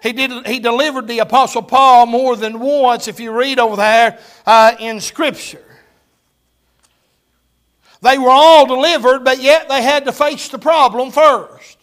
He, 0.06 0.13
did, 0.13 0.46
he 0.46 0.60
delivered 0.60 1.08
the 1.08 1.18
Apostle 1.18 1.63
Paul 1.63 2.06
more 2.06 2.36
than 2.36 2.60
once, 2.60 3.08
if 3.08 3.20
you 3.20 3.32
read 3.32 3.58
over 3.58 3.76
there 3.76 4.20
uh, 4.46 4.76
in 4.80 5.02
Scripture. 5.02 5.65
They 8.04 8.20
were 8.20 8.30
all 8.30 8.68
delivered, 8.68 9.24
but 9.24 9.41
yet 9.41 9.68
they 9.68 9.82
had 9.82 10.06
to 10.06 10.12
face 10.12 10.48
the 10.50 10.60
problem 10.60 11.10
first. 11.10 11.80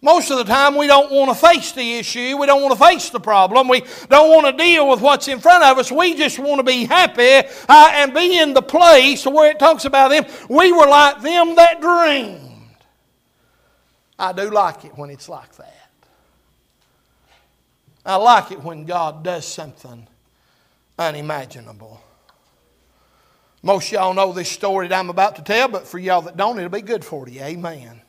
Most 0.00 0.30
of 0.30 0.38
the 0.38 0.44
time, 0.44 0.74
we 0.74 0.86
don't 0.86 1.12
want 1.12 1.28
to 1.28 1.34
face 1.34 1.72
the 1.72 1.98
issue. 1.98 2.38
We 2.38 2.46
don't 2.46 2.62
want 2.62 2.78
to 2.78 2.82
face 2.82 3.10
the 3.10 3.20
problem. 3.20 3.68
We 3.68 3.82
don't 4.08 4.30
want 4.30 4.46
to 4.46 4.52
deal 4.64 4.88
with 4.88 5.02
what's 5.02 5.28
in 5.28 5.38
front 5.38 5.62
of 5.64 5.76
us. 5.76 5.92
We 5.92 6.14
just 6.14 6.38
want 6.38 6.60
to 6.60 6.64
be 6.64 6.86
happy 6.86 7.46
uh, 7.68 7.90
and 7.92 8.14
be 8.14 8.38
in 8.38 8.54
the 8.54 8.62
place 8.62 9.26
where 9.26 9.50
it 9.50 9.58
talks 9.58 9.84
about 9.84 10.08
them. 10.08 10.24
We 10.48 10.72
were 10.72 10.86
like 10.86 11.20
them 11.20 11.56
that 11.56 11.82
dreamed. 11.82 12.70
I 14.18 14.32
do 14.32 14.50
like 14.50 14.86
it 14.86 14.96
when 14.96 15.10
it's 15.10 15.28
like 15.28 15.54
that. 15.56 15.81
I 18.04 18.16
like 18.16 18.50
it 18.50 18.62
when 18.62 18.84
God 18.84 19.22
does 19.22 19.46
something 19.46 20.06
unimaginable. 20.98 22.00
Most 23.62 23.92
y'all 23.92 24.12
know 24.12 24.32
this 24.32 24.50
story 24.50 24.88
that 24.88 24.98
I'm 24.98 25.10
about 25.10 25.36
to 25.36 25.42
tell, 25.42 25.68
but 25.68 25.86
for 25.86 25.98
y'all 25.98 26.22
that 26.22 26.36
don't, 26.36 26.58
it'll 26.58 26.68
be 26.68 26.82
good 26.82 27.04
for 27.04 27.28
you. 27.28 27.40
Amen. 27.40 28.02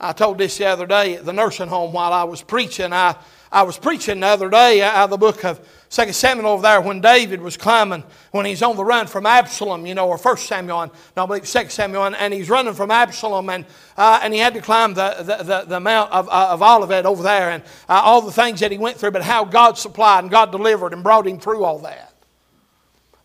I 0.00 0.12
told 0.12 0.38
this 0.38 0.56
the 0.56 0.64
other 0.66 0.86
day 0.86 1.16
at 1.16 1.26
the 1.26 1.32
nursing 1.34 1.68
home 1.68 1.92
while 1.92 2.14
I 2.14 2.24
was 2.24 2.40
preaching. 2.40 2.94
I, 2.94 3.16
I 3.52 3.62
was 3.64 3.78
preaching 3.78 4.20
the 4.20 4.28
other 4.28 4.48
day 4.48 4.80
out 4.82 5.04
of 5.04 5.10
the 5.10 5.18
book 5.18 5.44
of 5.44 5.60
2 5.90 6.12
Samuel 6.12 6.46
over 6.46 6.62
there 6.62 6.80
when 6.80 7.00
David 7.00 7.42
was 7.42 7.56
climbing, 7.56 8.04
when 8.30 8.46
he's 8.46 8.62
on 8.62 8.76
the 8.76 8.84
run 8.84 9.08
from 9.08 9.26
Absalom, 9.26 9.84
you 9.86 9.94
know, 9.96 10.08
or 10.08 10.16
First 10.18 10.46
Samuel, 10.46 10.82
and, 10.82 10.92
no, 11.16 11.24
I 11.24 11.26
believe 11.26 11.44
2 11.44 11.68
Samuel, 11.68 12.04
and, 12.04 12.14
and 12.14 12.32
he's 12.32 12.48
running 12.48 12.74
from 12.74 12.92
Absalom, 12.92 13.50
and, 13.50 13.66
uh, 13.96 14.20
and 14.22 14.32
he 14.32 14.38
had 14.38 14.54
to 14.54 14.60
climb 14.60 14.94
the, 14.94 15.16
the, 15.18 15.42
the, 15.42 15.64
the 15.66 15.80
Mount 15.80 16.12
of, 16.12 16.28
uh, 16.28 16.50
of 16.50 16.62
Olivet 16.62 17.06
over 17.06 17.24
there, 17.24 17.50
and 17.50 17.64
uh, 17.88 18.00
all 18.04 18.22
the 18.22 18.30
things 18.30 18.60
that 18.60 18.70
he 18.70 18.78
went 18.78 18.98
through, 18.98 19.10
but 19.10 19.22
how 19.22 19.44
God 19.44 19.76
supplied 19.76 20.22
and 20.22 20.30
God 20.30 20.52
delivered 20.52 20.92
and 20.92 21.02
brought 21.02 21.26
him 21.26 21.40
through 21.40 21.64
all 21.64 21.80
that. 21.80 22.14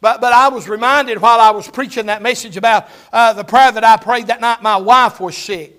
But, 0.01 0.19
but 0.19 0.33
I 0.33 0.49
was 0.49 0.67
reminded 0.67 1.21
while 1.21 1.39
I 1.39 1.51
was 1.51 1.67
preaching 1.67 2.07
that 2.07 2.23
message 2.23 2.57
about 2.57 2.87
uh, 3.13 3.33
the 3.33 3.43
prayer 3.43 3.71
that 3.71 3.83
I 3.83 3.97
prayed 3.97 4.27
that 4.27 4.41
night, 4.41 4.63
my 4.63 4.77
wife 4.77 5.19
was 5.19 5.37
sick 5.37 5.74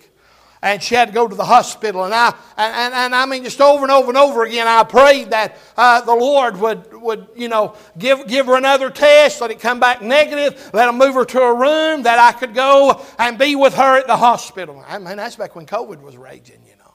and 0.66 0.83
she 0.83 0.96
had 0.96 1.07
to 1.07 1.14
go 1.14 1.29
to 1.29 1.35
the 1.35 1.44
hospital. 1.44 2.05
And 2.05 2.12
I, 2.12 2.35
and, 2.57 2.74
and, 2.74 2.94
and 2.94 3.14
I 3.14 3.24
mean, 3.24 3.44
just 3.44 3.61
over 3.61 3.85
and 3.85 3.92
over 3.92 4.09
and 4.09 4.18
over 4.18 4.42
again, 4.42 4.66
I 4.66 4.83
prayed 4.83 5.31
that 5.31 5.57
uh, 5.76 6.00
the 6.00 6.14
Lord 6.14 6.57
would, 6.57 6.92
would, 6.92 7.29
you 7.37 7.46
know, 7.46 7.76
give, 7.96 8.26
give 8.26 8.46
her 8.46 8.57
another 8.57 8.90
test, 8.90 9.40
let 9.40 9.52
it 9.52 9.61
come 9.61 9.79
back 9.79 10.02
negative, 10.02 10.70
let 10.74 10.87
them 10.87 10.98
move 10.98 11.14
her 11.14 11.24
to 11.24 11.40
a 11.40 11.55
room 11.55 12.02
that 12.02 12.18
I 12.18 12.33
could 12.37 12.52
go 12.52 13.00
and 13.16 13.38
be 13.38 13.55
with 13.55 13.74
her 13.74 13.98
at 13.98 14.09
the 14.09 14.16
hospital. 14.16 14.85
I 14.88 14.98
mean, 14.98 15.16
that's 15.18 15.37
back 15.37 15.55
when 15.55 15.66
COVID 15.66 16.00
was 16.00 16.16
raging, 16.16 16.61
you 16.66 16.76
know. 16.79 16.94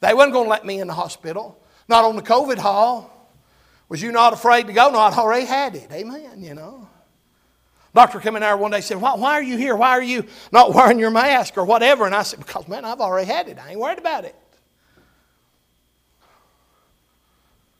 They 0.00 0.12
wasn't 0.12 0.34
going 0.34 0.44
to 0.44 0.50
let 0.50 0.66
me 0.66 0.80
in 0.80 0.86
the 0.86 0.94
hospital, 0.94 1.58
not 1.88 2.04
on 2.04 2.16
the 2.16 2.22
COVID 2.22 2.58
hall. 2.58 3.32
Was 3.88 4.02
you 4.02 4.12
not 4.12 4.34
afraid 4.34 4.66
to 4.66 4.74
go? 4.74 4.90
No, 4.90 4.98
I'd 4.98 5.14
already 5.14 5.46
had 5.46 5.74
it. 5.74 5.90
Amen, 5.90 6.44
you 6.44 6.54
know. 6.54 6.86
Doctor 7.94 8.20
came 8.20 8.36
in 8.36 8.42
there 8.42 8.56
one 8.56 8.70
day 8.70 8.80
said, 8.80 9.00
why, 9.00 9.14
why 9.14 9.32
are 9.32 9.42
you 9.42 9.56
here? 9.56 9.74
Why 9.74 9.90
are 9.90 10.02
you 10.02 10.24
not 10.52 10.72
wearing 10.74 10.98
your 10.98 11.10
mask 11.10 11.58
or 11.58 11.64
whatever? 11.64 12.06
And 12.06 12.14
I 12.14 12.22
said, 12.22 12.38
Because, 12.38 12.68
man, 12.68 12.84
I've 12.84 13.00
already 13.00 13.26
had 13.26 13.48
it. 13.48 13.58
I 13.58 13.70
ain't 13.70 13.80
worried 13.80 13.98
about 13.98 14.24
it. 14.24 14.36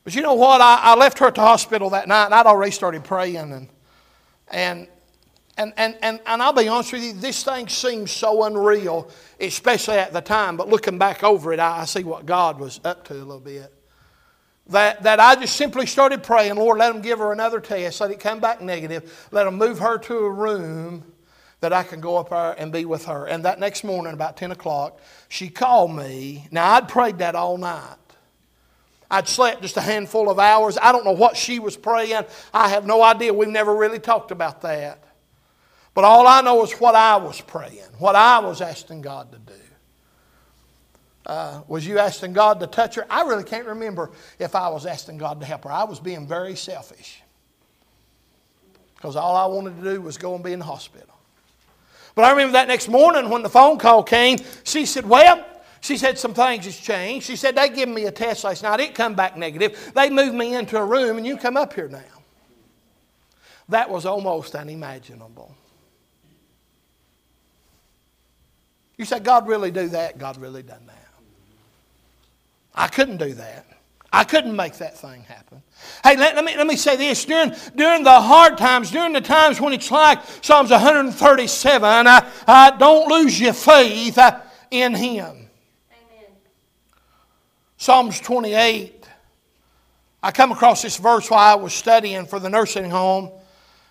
But 0.02 0.14
you 0.14 0.22
know 0.22 0.34
what? 0.34 0.60
I, 0.60 0.80
I 0.82 0.94
left 0.96 1.18
her 1.20 1.26
at 1.26 1.36
the 1.36 1.42
hospital 1.42 1.90
that 1.90 2.08
night 2.08 2.24
and 2.24 2.34
I'd 2.34 2.46
already 2.46 2.72
started 2.72 3.04
praying. 3.04 3.36
And, 3.36 3.68
and, 4.48 4.88
and, 5.56 5.72
and, 5.76 5.96
and, 6.02 6.20
and 6.26 6.42
I'll 6.42 6.52
be 6.52 6.66
honest 6.66 6.92
with 6.92 7.04
you, 7.04 7.12
this 7.12 7.44
thing 7.44 7.68
seems 7.68 8.10
so 8.10 8.44
unreal, 8.44 9.10
especially 9.38 9.98
at 9.98 10.12
the 10.12 10.22
time. 10.22 10.56
But 10.56 10.68
looking 10.68 10.98
back 10.98 11.22
over 11.22 11.52
it, 11.52 11.60
I, 11.60 11.82
I 11.82 11.84
see 11.84 12.02
what 12.02 12.26
God 12.26 12.58
was 12.58 12.80
up 12.84 13.04
to 13.08 13.14
a 13.14 13.16
little 13.16 13.38
bit 13.38 13.72
that, 14.70 15.02
that 15.02 15.20
I 15.20 15.34
just 15.36 15.56
simply 15.56 15.86
started 15.86 16.22
praying, 16.22 16.56
Lord, 16.56 16.78
let 16.78 16.92
them 16.92 17.02
give 17.02 17.18
her 17.18 17.32
another 17.32 17.60
test, 17.60 18.00
let 18.00 18.10
it 18.10 18.20
come 18.20 18.40
back 18.40 18.60
negative, 18.60 19.28
let 19.30 19.44
them 19.44 19.56
move 19.56 19.78
her 19.78 19.98
to 19.98 20.16
a 20.18 20.30
room 20.30 21.04
that 21.60 21.72
I 21.72 21.82
can 21.82 22.00
go 22.00 22.16
up 22.16 22.30
there 22.30 22.52
and 22.52 22.72
be 22.72 22.84
with 22.84 23.04
her. 23.04 23.26
And 23.26 23.44
that 23.44 23.60
next 23.60 23.84
morning, 23.84 24.12
about 24.12 24.36
10 24.36 24.50
o'clock, 24.52 24.98
she 25.28 25.48
called 25.48 25.94
me. 25.94 26.48
Now, 26.50 26.72
I'd 26.72 26.88
prayed 26.88 27.18
that 27.18 27.34
all 27.34 27.58
night. 27.58 27.96
I'd 29.10 29.28
slept 29.28 29.62
just 29.62 29.76
a 29.76 29.80
handful 29.80 30.30
of 30.30 30.38
hours. 30.38 30.78
I 30.80 30.92
don't 30.92 31.04
know 31.04 31.12
what 31.12 31.36
she 31.36 31.58
was 31.58 31.76
praying. 31.76 32.24
I 32.54 32.68
have 32.68 32.86
no 32.86 33.02
idea. 33.02 33.34
We've 33.34 33.48
never 33.48 33.74
really 33.74 33.98
talked 33.98 34.30
about 34.30 34.62
that. 34.62 35.02
But 35.94 36.04
all 36.04 36.26
I 36.26 36.40
know 36.40 36.62
is 36.62 36.72
what 36.74 36.94
I 36.94 37.16
was 37.16 37.40
praying, 37.40 37.90
what 37.98 38.14
I 38.14 38.38
was 38.38 38.60
asking 38.60 39.02
God 39.02 39.32
to 39.32 39.38
do. 39.38 39.59
Uh, 41.26 41.60
was 41.68 41.86
you 41.86 41.98
asking 41.98 42.32
God 42.32 42.60
to 42.60 42.66
touch 42.66 42.94
her? 42.94 43.06
I 43.10 43.22
really 43.22 43.44
can't 43.44 43.66
remember 43.66 44.10
if 44.38 44.54
I 44.54 44.68
was 44.70 44.86
asking 44.86 45.18
God 45.18 45.40
to 45.40 45.46
help 45.46 45.64
her. 45.64 45.72
I 45.72 45.84
was 45.84 46.00
being 46.00 46.26
very 46.26 46.56
selfish 46.56 47.22
because 48.94 49.16
all 49.16 49.36
I 49.36 49.46
wanted 49.46 49.82
to 49.82 49.94
do 49.94 50.00
was 50.00 50.18
go 50.18 50.34
and 50.34 50.42
be 50.42 50.52
in 50.52 50.58
the 50.58 50.64
hospital. 50.64 51.14
But 52.14 52.24
I 52.24 52.30
remember 52.32 52.52
that 52.52 52.68
next 52.68 52.88
morning 52.88 53.30
when 53.30 53.42
the 53.42 53.48
phone 53.48 53.78
call 53.78 54.02
came, 54.02 54.38
she 54.64 54.84
said, 54.84 55.06
Well, 55.06 55.46
she 55.80 55.96
said 55.96 56.18
some 56.18 56.34
things 56.34 56.64
has 56.64 56.76
changed. 56.76 57.26
She 57.26 57.36
said, 57.36 57.54
They 57.54 57.68
gave 57.68 57.88
me 57.88 58.06
a 58.06 58.12
test 58.12 58.44
last 58.44 58.62
night. 58.62 58.80
It 58.80 58.94
come 58.94 59.14
back 59.14 59.36
negative. 59.36 59.92
They 59.94 60.10
moved 60.10 60.34
me 60.34 60.54
into 60.54 60.76
a 60.76 60.84
room 60.84 61.16
and 61.16 61.26
you 61.26 61.36
come 61.36 61.56
up 61.56 61.72
here 61.72 61.88
now. 61.88 62.02
That 63.68 63.88
was 63.88 64.04
almost 64.04 64.54
unimaginable. 64.54 65.54
You 68.98 69.04
said, 69.06 69.24
God 69.24 69.46
really 69.48 69.70
do 69.70 69.88
that? 69.88 70.18
God 70.18 70.36
really 70.36 70.62
done 70.62 70.84
that. 70.86 70.99
I 72.74 72.88
couldn't 72.88 73.18
do 73.18 73.34
that. 73.34 73.66
I 74.12 74.24
couldn't 74.24 74.56
make 74.56 74.74
that 74.78 74.98
thing 74.98 75.22
happen. 75.22 75.62
Hey, 76.02 76.16
let, 76.16 76.34
let, 76.34 76.44
me, 76.44 76.56
let 76.56 76.66
me 76.66 76.76
say 76.76 76.96
this. 76.96 77.24
During, 77.24 77.54
during 77.76 78.02
the 78.02 78.20
hard 78.20 78.58
times, 78.58 78.90
during 78.90 79.12
the 79.12 79.20
times 79.20 79.60
when 79.60 79.72
it's 79.72 79.90
like 79.90 80.20
Psalms 80.42 80.70
137, 80.70 82.06
I, 82.06 82.30
uh, 82.46 82.70
don't 82.72 83.08
lose 83.08 83.38
your 83.38 83.52
faith 83.52 84.18
uh, 84.18 84.40
in 84.70 84.94
Him. 84.94 85.48
Amen. 85.92 86.30
Psalms 87.76 88.18
28. 88.18 89.06
I 90.22 90.32
come 90.32 90.50
across 90.50 90.82
this 90.82 90.96
verse 90.96 91.30
while 91.30 91.38
I 91.38 91.54
was 91.54 91.72
studying 91.72 92.26
for 92.26 92.40
the 92.40 92.50
nursing 92.50 92.90
home. 92.90 93.30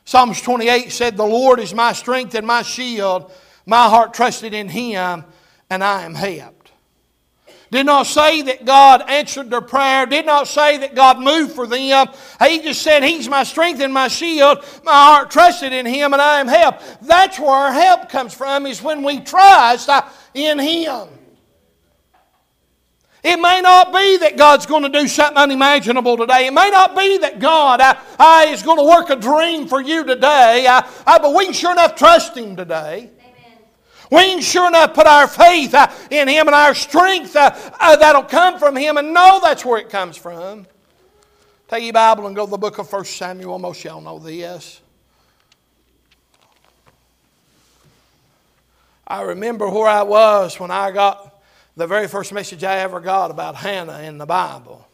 Psalms 0.03 0.41
28 0.41 0.91
said, 0.91 1.15
The 1.15 1.23
Lord 1.25 1.59
is 1.59 1.73
my 1.73 1.93
strength 1.93 2.35
and 2.35 2.45
my 2.45 2.61
shield. 2.61 3.31
My 3.65 3.87
heart 3.87 4.13
trusted 4.13 4.53
in 4.53 4.67
Him, 4.67 5.23
and 5.69 5.83
I 5.83 6.03
am 6.03 6.13
helped. 6.13 6.58
Did 7.71 7.85
not 7.85 8.07
say 8.07 8.41
that 8.43 8.65
God 8.65 9.03
answered 9.07 9.51
their 9.51 9.61
prayer. 9.61 10.07
Did 10.07 10.25
not 10.25 10.47
say 10.47 10.77
that 10.77 10.95
God 10.95 11.19
moved 11.19 11.53
for 11.53 11.67
them. 11.67 12.07
He 12.41 12.59
just 12.61 12.81
said, 12.81 13.03
He's 13.03 13.29
my 13.29 13.43
strength 13.43 13.79
and 13.79 13.93
my 13.93 14.07
shield. 14.07 14.65
My 14.83 14.91
heart 14.91 15.29
trusted 15.29 15.71
in 15.71 15.85
Him 15.85 16.13
and 16.13 16.21
I 16.21 16.39
am 16.39 16.47
helped. 16.47 16.83
That's 17.01 17.37
where 17.37 17.51
our 17.51 17.71
help 17.71 18.09
comes 18.09 18.33
from, 18.33 18.65
is 18.65 18.81
when 18.81 19.03
we 19.03 19.19
trust 19.19 19.89
in 20.33 20.57
Him. 20.57 21.09
It 23.21 23.37
may 23.37 23.61
not 23.61 23.93
be 23.93 24.17
that 24.17 24.37
God's 24.37 24.65
going 24.65 24.83
to 24.83 24.89
do 24.89 25.07
something 25.07 25.37
unimaginable 25.37 26.17
today. 26.17 26.47
It 26.47 26.53
may 26.53 26.69
not 26.69 26.95
be 26.95 27.17
that 27.19 27.39
God 27.39 27.81
uh, 27.81 27.95
uh, 28.17 28.45
is 28.47 28.63
going 28.63 28.77
to 28.77 28.85
work 28.85 29.09
a 29.09 29.17
dream 29.17 29.67
for 29.67 29.81
you 29.81 30.05
today. 30.05 30.65
Uh, 30.65 30.81
uh 31.05 31.19
but 31.19 31.35
we 31.35 31.45
can 31.45 31.53
sure 31.53 31.73
enough 31.73 31.95
trust 31.95 32.35
Him 32.35 32.55
today. 32.55 33.11
We 34.09 34.21
can 34.23 34.41
sure 34.41 34.67
enough 34.67 34.93
put 34.93 35.05
our 35.05 35.27
faith 35.27 35.73
uh, 35.73 35.87
in 36.09 36.27
Him 36.27 36.47
and 36.47 36.55
our 36.55 36.73
strength 36.73 37.35
uh, 37.35 37.51
uh, 37.79 37.95
that'll 37.95 38.23
come 38.23 38.57
from 38.57 38.75
Him 38.75 38.97
and 38.97 39.13
know 39.13 39.39
that's 39.41 39.63
where 39.63 39.79
it 39.79 39.89
comes 39.89 40.17
from. 40.17 40.65
Take 41.67 41.83
your 41.83 41.93
Bible 41.93 42.25
and 42.25 42.35
go 42.35 42.45
to 42.45 42.51
the 42.51 42.57
book 42.57 42.79
of 42.79 42.91
1 42.91 43.05
Samuel. 43.05 43.59
Most 43.59 43.83
y'all 43.83 44.01
know 44.01 44.17
this. 44.17 44.81
I 49.07 49.21
remember 49.21 49.69
where 49.69 49.87
I 49.87 50.03
was 50.03 50.59
when 50.59 50.71
I 50.71 50.91
got 50.91 51.41
the 51.75 51.87
very 51.87 52.07
first 52.07 52.33
message 52.33 52.63
I 52.63 52.79
ever 52.79 52.99
got 52.99 53.31
about 53.31 53.55
Hannah 53.55 54.01
in 54.01 54.17
the 54.17 54.25
Bible. 54.25 54.87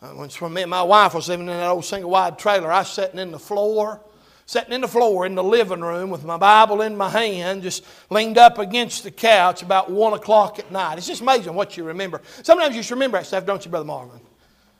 When 0.00 0.54
me 0.54 0.62
and 0.62 0.70
my 0.70 0.82
wife 0.82 1.14
was 1.14 1.28
living 1.28 1.48
in 1.48 1.52
that 1.52 1.68
old 1.68 1.84
single 1.84 2.10
wide 2.10 2.38
trailer, 2.38 2.70
I 2.70 2.80
was 2.80 2.90
sitting 2.90 3.18
in 3.18 3.32
the 3.32 3.38
floor 3.38 4.00
sitting 4.48 4.72
in 4.72 4.80
the 4.80 4.88
floor 4.88 5.26
in 5.26 5.34
the 5.34 5.44
living 5.44 5.82
room 5.82 6.08
with 6.08 6.24
my 6.24 6.38
Bible 6.38 6.80
in 6.80 6.96
my 6.96 7.10
hand, 7.10 7.62
just 7.62 7.84
leaned 8.08 8.38
up 8.38 8.56
against 8.56 9.04
the 9.04 9.10
couch 9.10 9.60
about 9.60 9.90
1 9.90 10.14
o'clock 10.14 10.58
at 10.58 10.72
night. 10.72 10.96
It's 10.96 11.06
just 11.06 11.20
amazing 11.20 11.52
what 11.52 11.76
you 11.76 11.84
remember. 11.84 12.22
Sometimes 12.42 12.74
you 12.74 12.80
just 12.80 12.90
remember 12.90 13.18
that 13.18 13.26
stuff, 13.26 13.44
don't 13.44 13.62
you, 13.62 13.70
Brother 13.70 13.84
Marvin? 13.84 14.18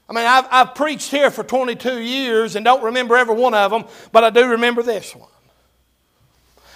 I 0.09 0.15
mean, 0.15 0.25
I've, 0.25 0.47
I've 0.51 0.75
preached 0.75 1.11
here 1.11 1.31
for 1.31 1.45
22 1.45 2.01
years 2.01 2.57
and 2.57 2.65
don't 2.65 2.83
remember 2.83 3.15
every 3.15 3.35
one 3.35 3.53
of 3.53 3.71
them, 3.71 3.85
but 4.11 4.25
I 4.25 4.31
do 4.31 4.49
remember 4.49 4.83
this 4.83 5.15
one. 5.15 5.29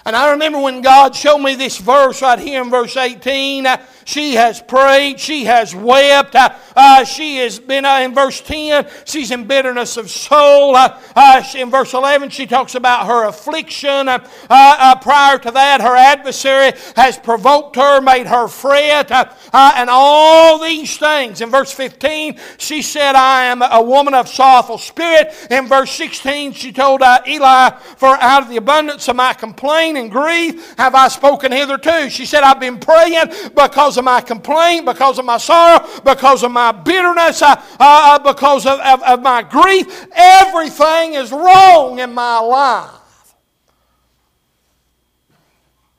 And 0.05 0.17
I 0.17 0.33
remember 0.33 0.61
when 0.61 0.83
God 0.83 1.15
showed 1.15 1.39
me 1.39 1.55
this 1.55 1.79
verse 1.79 2.23
right 2.23 2.39
here 2.39 2.61
in 2.61 2.71
verse 2.71 2.97
18. 2.97 3.67
Uh, 3.67 3.77
she 4.05 4.35
has 4.35 4.61
prayed, 4.61 5.21
she 5.21 5.45
has 5.45 5.75
wept, 5.75 6.35
uh, 6.35 6.55
uh, 6.75 7.05
she 7.05 7.37
has 7.37 7.61
been 7.61 7.85
uh, 7.85 7.99
in 7.99 8.15
verse 8.15 8.41
10, 8.41 8.89
she's 9.05 9.31
in 9.31 9.47
bitterness 9.47 9.97
of 9.97 10.11
soul. 10.11 10.75
Uh, 10.75 10.99
uh, 11.15 11.43
she, 11.43 11.61
in 11.61 11.71
verse 11.71 11.95
11, 11.95 12.31
she 12.31 12.47
talks 12.47 12.75
about 12.75 13.07
her 13.07 13.29
affliction. 13.29 14.07
prior 14.47 15.39
to 15.39 15.51
that, 15.53 15.81
her 15.81 15.97
adversary 15.97 16.73
has 16.97 17.17
provoked 17.17 17.77
her, 17.77 18.01
made 18.01 18.27
her 18.27 18.49
fret, 18.49 19.13
and 19.53 19.89
all 19.89 20.59
these 20.59 20.97
things. 20.97 21.41
In 21.41 21.51
verse 21.51 21.73
15, 21.73 22.39
she 22.59 22.83
said, 22.83 23.15
I 23.15 23.45
am 23.45 23.63
a 23.63 23.83
woman 23.83 24.15
of 24.15 24.29
sorrowful 24.29 24.79
spirit. 24.79 25.33
In 25.51 25.69
verse 25.69 25.93
16, 25.93 26.55
she 26.55 26.73
told 26.73 27.03
Eli, 27.03 27.71
For 27.97 28.21
out 28.21 28.43
of 28.43 28.49
the 28.49 28.57
abundance 28.57 29.09
of 29.09 29.17
my 29.17 29.33
complaint, 29.33 29.92
pain 29.93 30.03
and 30.03 30.11
grief 30.11 30.75
have 30.77 30.95
I 30.95 31.09
spoken 31.09 31.53
hitherto. 31.53 32.09
She 32.11 32.27
said, 32.27 32.43
I've 32.43 32.61
been 32.61 32.79
praying 32.79 33.27
because 33.55 33.97
of 33.97 34.05
my 34.05 34.21
complaint, 34.21 34.87
because 34.87 35.19
of 35.19 35.25
my 35.25 35.39
sorrow, 35.39 35.87
because 36.05 36.43
of 36.43 36.51
my 36.51 36.73
bitterness, 36.73 37.43
uh, 37.43 37.63
uh, 37.79 38.19
because 38.19 38.67
of, 38.67 38.79
of, 38.81 39.03
of 39.03 39.23
my 39.23 39.43
grief. 39.43 40.07
Everything 40.13 41.15
is 41.15 41.33
wrong 41.33 41.99
in 41.99 42.13
my 42.13 42.39
life. 42.39 43.35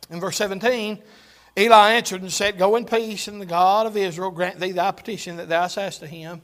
In 0.10 0.20
verse 0.20 0.38
17, 0.38 1.00
Eli 1.58 1.92
answered 1.94 2.22
and 2.22 2.32
said, 2.32 2.58
Go 2.58 2.76
in 2.76 2.86
peace, 2.86 3.28
and 3.28 3.42
the 3.42 3.46
God 3.46 3.88
of 3.88 3.98
Israel 3.98 4.32
grant 4.32 4.60
thee 4.60 4.72
thy 4.72 4.92
petition 4.92 5.38
that 5.38 5.50
thou 5.50 5.64
hast 5.64 5.78
asked 5.78 6.04
him. 6.04 6.42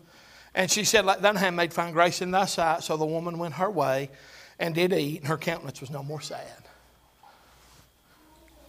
And 0.55 0.71
she 0.71 0.83
said, 0.83 1.05
Let 1.05 1.21
thine 1.21 1.35
handmaid 1.35 1.73
find 1.73 1.93
grace 1.93 2.21
in 2.21 2.31
thy 2.31 2.45
sight. 2.45 2.83
So 2.83 2.97
the 2.97 3.05
woman 3.05 3.38
went 3.38 3.55
her 3.55 3.69
way 3.69 4.09
and 4.57 4.73
did 4.73 4.91
eat, 4.91 5.19
and 5.19 5.27
her 5.27 5.38
countenance 5.38 5.81
was 5.81 5.91
no 5.91 6.03
more 6.03 6.21
sad. 6.21 6.68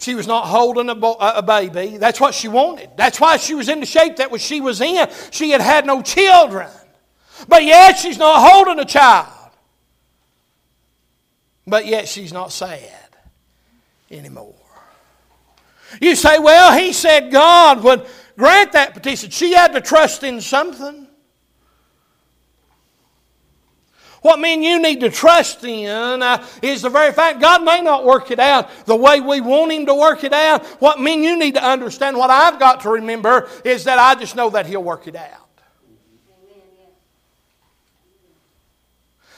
She 0.00 0.14
was 0.14 0.26
not 0.26 0.46
holding 0.46 0.88
a, 0.88 0.94
bo- 0.94 1.18
a, 1.20 1.42
baby. 1.42 1.98
That's 1.98 2.18
what 2.18 2.34
she 2.34 2.48
wanted. 2.48 2.88
That's 2.96 3.20
why 3.20 3.36
she 3.36 3.54
was 3.54 3.68
in 3.68 3.80
the 3.80 3.86
shape 3.86 4.16
that 4.16 4.30
was 4.30 4.40
she 4.40 4.62
was 4.62 4.80
in. 4.80 5.06
She 5.30 5.50
had 5.50 5.60
had 5.60 5.84
no 5.84 6.00
children. 6.00 6.68
But 7.46 7.64
yet 7.64 7.98
she's 7.98 8.16
not 8.16 8.50
holding 8.50 8.78
a 8.78 8.86
child. 8.86 9.28
But 11.66 11.84
yet 11.84 12.08
she's 12.08 12.32
not 12.32 12.50
sad 12.50 12.90
anymore. 14.10 14.54
You 16.00 16.14
say, 16.14 16.38
well, 16.38 16.78
he 16.78 16.94
said 16.94 17.30
God 17.30 17.84
would 17.84 18.06
grant 18.38 18.72
that 18.72 18.94
petition. 18.94 19.28
She 19.28 19.52
had 19.52 19.74
to 19.74 19.82
trust 19.82 20.24
in 20.24 20.40
something. 20.40 21.08
What 24.22 24.38
men 24.38 24.62
you 24.62 24.80
need 24.80 25.00
to 25.00 25.10
trust 25.10 25.64
in 25.64 26.22
uh, 26.22 26.46
is 26.62 26.82
the 26.82 26.90
very 26.90 27.12
fact 27.12 27.40
God 27.40 27.64
may 27.64 27.80
not 27.80 28.04
work 28.04 28.30
it 28.30 28.38
out 28.38 28.68
the 28.84 28.96
way 28.96 29.20
we 29.20 29.40
want 29.40 29.72
Him 29.72 29.86
to 29.86 29.94
work 29.94 30.24
it 30.24 30.32
out. 30.32 30.64
What 30.80 31.00
men 31.00 31.22
you 31.22 31.38
need 31.38 31.54
to 31.54 31.64
understand, 31.64 32.16
what 32.16 32.28
I've 32.30 32.58
got 32.58 32.80
to 32.82 32.90
remember, 32.90 33.48
is 33.64 33.84
that 33.84 33.98
I 33.98 34.14
just 34.20 34.36
know 34.36 34.50
that 34.50 34.66
He'll 34.66 34.82
work 34.82 35.06
it 35.06 35.16
out. 35.16 35.50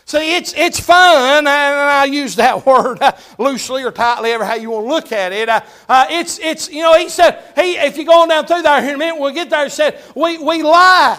See, 0.05 0.37
it's, 0.37 0.53
it's 0.55 0.81
fun, 0.81 1.47
and 1.47 1.49
I 1.49 2.05
use 2.05 2.37
that 2.37 2.67
word 2.67 2.99
loosely 3.39 3.85
or 3.85 3.93
tightly, 3.93 4.33
ever 4.33 4.45
how 4.45 4.57
you 4.57 4.71
want 4.71 4.85
to 4.85 4.91
look 4.91 5.13
at 5.13 5.33
it. 5.33 5.49
Uh, 5.49 5.61
uh, 5.89 6.07
it's, 6.11 6.39
it's, 6.41 6.69
you 6.69 6.83
know, 6.83 6.99
he 6.99 7.09
said, 7.09 7.43
he, 7.55 7.77
if 7.77 7.97
you're 7.97 8.05
going 8.05 8.29
down 8.29 8.47
through 8.47 8.63
there 8.63 8.81
here 8.83 8.91
in 8.91 8.97
a 8.97 8.99
minute, 8.99 9.21
we'll 9.21 9.33
get 9.33 9.49
there, 9.49 9.65
he 9.65 9.71
said, 9.71 9.99
we, 10.15 10.39
we 10.39 10.63
lie. 10.63 11.19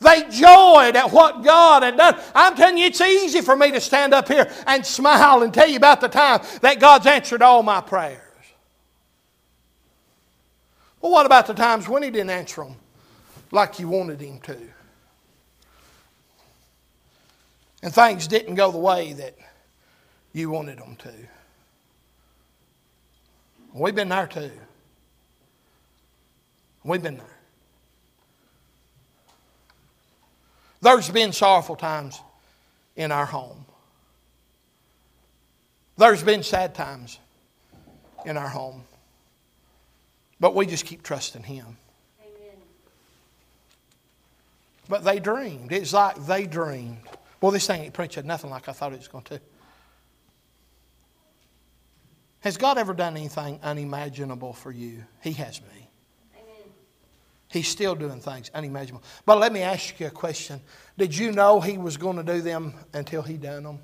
They 0.00 0.22
joyed 0.30 0.94
at 0.94 1.10
what 1.10 1.42
God 1.42 1.82
had 1.82 1.96
done. 1.96 2.16
I'm 2.34 2.54
telling 2.54 2.78
you, 2.78 2.86
it's 2.86 3.00
easy 3.00 3.40
for 3.40 3.56
me 3.56 3.72
to 3.72 3.80
stand 3.80 4.14
up 4.14 4.28
here 4.28 4.50
and 4.66 4.86
smile 4.86 5.42
and 5.42 5.52
tell 5.52 5.68
you 5.68 5.76
about 5.76 6.00
the 6.00 6.08
time 6.08 6.40
that 6.62 6.78
God's 6.78 7.06
answered 7.06 7.42
all 7.42 7.64
my 7.64 7.80
prayers. 7.80 8.20
Well, 11.00 11.12
what 11.12 11.26
about 11.26 11.46
the 11.46 11.54
times 11.54 11.88
when 11.88 12.02
He 12.02 12.10
didn't 12.10 12.30
answer 12.30 12.62
them 12.62 12.76
like 13.50 13.80
you 13.80 13.88
wanted 13.88 14.20
Him 14.20 14.40
to? 14.40 14.56
And 17.82 17.92
things 17.92 18.26
didn't 18.26 18.54
go 18.54 18.70
the 18.70 18.78
way 18.78 19.12
that 19.14 19.36
you 20.32 20.50
wanted 20.50 20.78
them 20.78 20.96
to. 20.96 21.12
We've 23.72 23.94
been 23.94 24.08
there 24.08 24.26
too. 24.26 24.50
We've 26.84 27.02
been 27.02 27.16
there. 27.16 27.37
There's 30.80 31.10
been 31.10 31.32
sorrowful 31.32 31.76
times 31.76 32.20
in 32.96 33.10
our 33.12 33.26
home. 33.26 33.64
There's 35.96 36.22
been 36.22 36.42
sad 36.42 36.74
times 36.74 37.18
in 38.24 38.36
our 38.36 38.48
home. 38.48 38.84
But 40.40 40.54
we 40.54 40.66
just 40.66 40.86
keep 40.86 41.02
trusting 41.02 41.42
Him. 41.42 41.76
Amen. 42.20 42.56
But 44.88 45.04
they 45.04 45.18
dreamed. 45.18 45.72
It's 45.72 45.92
like 45.92 46.24
they 46.26 46.46
dreamed. 46.46 46.98
Well, 47.40 47.50
this 47.50 47.66
thing 47.66 47.82
ain't 47.82 47.94
preaching 47.94 48.26
nothing 48.26 48.50
like 48.50 48.68
I 48.68 48.72
thought 48.72 48.92
it 48.92 48.98
was 48.98 49.08
going 49.08 49.24
to. 49.24 49.40
Has 52.40 52.56
God 52.56 52.78
ever 52.78 52.94
done 52.94 53.16
anything 53.16 53.58
unimaginable 53.62 54.52
for 54.52 54.70
you? 54.70 55.04
He 55.22 55.32
has 55.32 55.60
me. 55.60 55.87
He's 57.50 57.68
still 57.68 57.94
doing 57.94 58.20
things 58.20 58.50
unimaginable. 58.52 59.02
But 59.24 59.38
let 59.38 59.52
me 59.52 59.62
ask 59.62 59.98
you 59.98 60.06
a 60.06 60.10
question. 60.10 60.60
Did 60.98 61.16
you 61.16 61.32
know 61.32 61.60
he 61.60 61.78
was 61.78 61.96
going 61.96 62.16
to 62.16 62.22
do 62.22 62.42
them 62.42 62.74
until 62.92 63.22
he 63.22 63.38
done 63.38 63.62
them? 63.62 63.78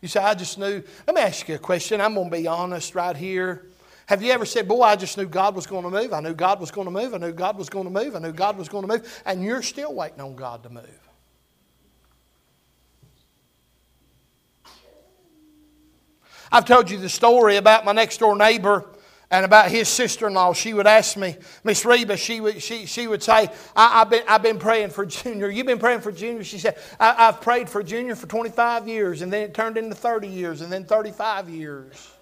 You 0.00 0.08
say, 0.08 0.20
I 0.20 0.34
just 0.34 0.58
knew. 0.58 0.82
Let 1.06 1.14
me 1.14 1.22
ask 1.22 1.48
you 1.48 1.56
a 1.56 1.58
question. 1.58 2.00
I'm 2.00 2.14
going 2.14 2.30
to 2.30 2.36
be 2.36 2.46
honest 2.46 2.94
right 2.94 3.16
here. 3.16 3.66
Have 4.06 4.22
you 4.22 4.32
ever 4.32 4.44
said, 4.44 4.68
Boy, 4.68 4.82
I 4.82 4.96
just 4.96 5.16
knew 5.16 5.26
God 5.26 5.54
was 5.54 5.66
going 5.66 5.84
to 5.84 5.90
move? 5.90 6.12
I 6.12 6.20
knew 6.20 6.34
God 6.34 6.60
was 6.60 6.70
going 6.70 6.86
to 6.86 6.90
move. 6.90 7.14
I 7.14 7.18
knew 7.18 7.32
God 7.32 7.56
was 7.56 7.68
going 7.68 7.84
to 7.84 7.90
move. 7.90 8.14
I 8.14 8.18
knew 8.18 8.32
God 8.32 8.56
was 8.58 8.68
going 8.68 8.86
to 8.86 8.88
move. 8.88 9.22
And 9.24 9.42
you're 9.42 9.62
still 9.62 9.94
waiting 9.94 10.20
on 10.20 10.36
God 10.36 10.62
to 10.64 10.70
move. 10.70 11.08
I've 16.50 16.66
told 16.66 16.90
you 16.90 16.98
the 16.98 17.08
story 17.08 17.56
about 17.56 17.84
my 17.84 17.92
next 17.92 18.18
door 18.18 18.36
neighbor 18.36 18.91
and 19.32 19.46
about 19.46 19.70
his 19.70 19.88
sister-in-law, 19.88 20.52
she 20.52 20.74
would 20.74 20.86
ask 20.86 21.16
me, 21.16 21.36
Miss 21.64 21.86
Reba, 21.86 22.18
she 22.18 22.42
would, 22.42 22.62
she, 22.62 22.84
she 22.84 23.06
would 23.08 23.22
say, 23.22 23.48
I, 23.74 24.00
have 24.00 24.10
been, 24.10 24.22
I've 24.28 24.42
been 24.42 24.58
praying 24.58 24.90
for 24.90 25.06
Junior. 25.06 25.48
You've 25.48 25.66
been 25.66 25.78
praying 25.78 26.02
for 26.02 26.12
Junior? 26.12 26.44
She 26.44 26.58
said, 26.58 26.78
I, 27.00 27.14
have 27.14 27.40
prayed 27.40 27.70
for 27.70 27.82
Junior 27.82 28.14
for 28.14 28.26
25 28.26 28.86
years, 28.86 29.22
and 29.22 29.32
then 29.32 29.44
it 29.44 29.54
turned 29.54 29.78
into 29.78 29.94
30 29.94 30.28
years, 30.28 30.60
and 30.60 30.70
then 30.70 30.84
35 30.84 31.48
years. 31.48 32.12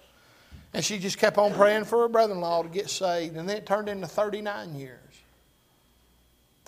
And 0.73 0.85
she 0.85 0.99
just 0.99 1.17
kept 1.17 1.37
on 1.37 1.53
praying 1.53 1.83
for 1.83 1.99
her 1.99 2.07
brother-in-law 2.07 2.63
to 2.63 2.69
get 2.69 2.89
saved, 2.89 3.35
and 3.35 3.47
then 3.47 3.57
it 3.57 3.65
turned 3.65 3.89
into 3.89 4.07
39 4.07 4.75
years. 4.75 4.97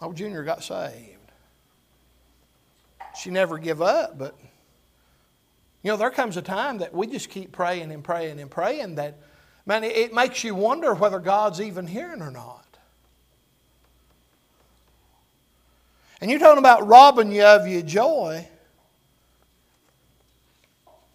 Oh, 0.01 0.11
Junior 0.11 0.43
got 0.43 0.61
saved. 0.61 1.19
She 3.17 3.29
never 3.29 3.57
give 3.57 3.81
up, 3.81 4.17
but, 4.17 4.37
you 5.83 5.91
know, 5.91 5.95
there 5.95 6.11
comes 6.11 6.35
a 6.35 6.41
time 6.41 6.79
that 6.79 6.93
we 6.93 7.07
just 7.07 7.29
keep 7.29 7.53
praying 7.53 7.93
and 7.93 8.03
praying 8.03 8.41
and 8.41 8.51
praying 8.51 8.95
that– 8.95 9.19
Man, 9.65 9.83
it 9.83 10.13
makes 10.13 10.43
you 10.43 10.55
wonder 10.55 10.93
whether 10.93 11.19
God's 11.19 11.61
even 11.61 11.87
hearing 11.87 12.21
or 12.21 12.31
not. 12.31 12.65
And 16.19 16.29
you're 16.29 16.39
talking 16.39 16.59
about 16.59 16.87
robbing 16.87 17.31
you 17.31 17.43
of 17.43 17.67
your 17.67 17.81
joy. 17.81 18.47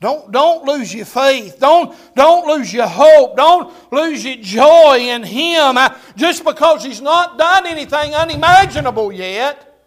Don't, 0.01 0.31
don't 0.31 0.65
lose 0.65 0.95
your 0.95 1.07
faith. 1.07 1.59
Don't, 1.59 1.97
don't 2.15 2.47
lose 2.47 2.73
your 2.73 2.87
hope. 2.87 3.37
Don't 3.37 3.75
lose 3.93 4.25
your 4.25 4.37
joy 4.37 4.99
in 5.01 5.25
Him 5.25 5.77
just 6.17 6.45
because 6.45 6.85
He's 6.85 7.01
not 7.01 7.37
done 7.37 7.67
anything 7.67 8.15
unimaginable 8.15 9.11
yet. 9.11 9.83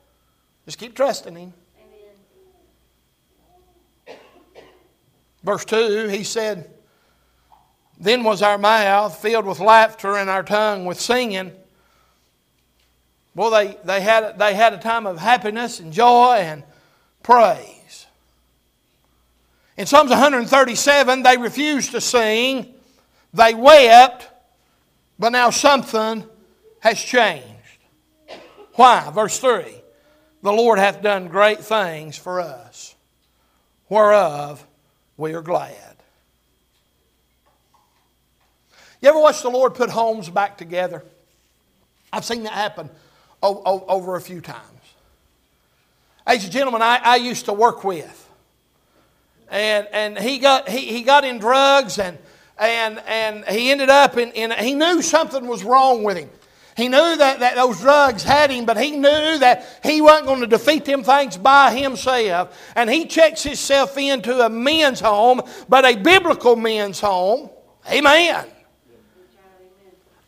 Just 0.65 0.77
keep 0.77 0.95
trusting 0.95 1.35
Him. 1.35 1.53
Amen. 4.07 4.19
Verse 5.43 5.63
2, 5.65 6.09
He 6.09 6.23
said, 6.23 6.69
then 8.01 8.23
was 8.23 8.41
our 8.41 8.57
mouth 8.57 9.15
filled 9.21 9.45
with 9.45 9.59
laughter 9.59 10.17
and 10.17 10.27
our 10.27 10.41
tongue 10.41 10.85
with 10.85 10.99
singing. 10.99 11.51
Well, 13.35 13.51
they, 13.51 13.77
they, 13.85 14.01
had, 14.01 14.39
they 14.39 14.55
had 14.55 14.73
a 14.73 14.79
time 14.79 15.05
of 15.05 15.19
happiness 15.19 15.79
and 15.79 15.93
joy 15.93 16.37
and 16.39 16.63
praise. 17.21 18.07
In 19.77 19.85
Psalms 19.85 20.09
137, 20.09 21.21
they 21.21 21.37
refused 21.37 21.91
to 21.91 22.01
sing. 22.01 22.73
They 23.35 23.53
wept, 23.53 24.27
but 25.19 25.29
now 25.29 25.51
something 25.51 26.25
has 26.79 26.99
changed. 26.99 27.45
Why? 28.73 29.11
Verse 29.13 29.37
3 29.39 29.75
The 30.41 30.51
Lord 30.51 30.79
hath 30.79 31.03
done 31.03 31.27
great 31.27 31.59
things 31.59 32.17
for 32.17 32.41
us. 32.41 32.95
whereof 33.89 34.65
we 35.17 35.35
are 35.35 35.43
glad. 35.43 35.90
You 39.01 39.09
ever 39.09 39.19
watch 39.19 39.41
the 39.41 39.49
Lord 39.49 39.73
put 39.73 39.89
homes 39.89 40.29
back 40.29 40.57
together? 40.57 41.03
I've 42.13 42.25
seen 42.25 42.43
that 42.43 42.53
happen 42.53 42.89
over 43.41 44.15
a 44.15 44.21
few 44.21 44.41
times. 44.41 44.65
As 46.25 46.45
a 46.45 46.49
gentleman 46.49 46.83
I, 46.83 46.99
I 47.03 47.15
used 47.15 47.45
to 47.45 47.53
work 47.53 47.83
with, 47.83 48.29
and, 49.49 49.87
and 49.91 50.19
he, 50.19 50.37
got, 50.37 50.69
he, 50.69 50.85
he 50.85 51.01
got 51.01 51.25
in 51.25 51.39
drugs 51.39 51.97
and, 51.97 52.17
and, 52.59 53.01
and 53.07 53.45
he 53.47 53.71
ended 53.71 53.89
up 53.89 54.17
in, 54.17 54.31
in, 54.31 54.51
he 54.51 54.75
knew 54.75 55.01
something 55.01 55.47
was 55.47 55.63
wrong 55.63 56.03
with 56.03 56.17
him. 56.17 56.29
He 56.77 56.87
knew 56.87 57.17
that, 57.17 57.39
that 57.39 57.55
those 57.55 57.81
drugs 57.81 58.23
had 58.23 58.49
him, 58.49 58.65
but 58.65 58.77
he 58.77 58.91
knew 58.91 59.39
that 59.39 59.79
he 59.83 59.99
wasn't 59.99 60.27
going 60.27 60.39
to 60.41 60.47
defeat 60.47 60.85
them 60.85 61.03
things 61.03 61.37
by 61.37 61.75
himself. 61.75 62.57
And 62.75 62.89
he 62.89 63.07
checks 63.07 63.43
himself 63.43 63.97
into 63.97 64.45
a 64.45 64.49
men's 64.49 65.01
home, 65.01 65.41
but 65.67 65.85
a 65.85 65.95
biblical 65.97 66.55
men's 66.55 66.99
home. 66.99 67.49
Amen. 67.91 68.45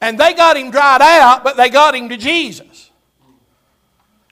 And 0.03 0.19
they 0.19 0.33
got 0.33 0.57
him 0.57 0.69
dried 0.69 1.01
out, 1.01 1.45
but 1.45 1.55
they 1.55 1.69
got 1.69 1.95
him 1.95 2.09
to 2.09 2.17
Jesus. 2.17 2.91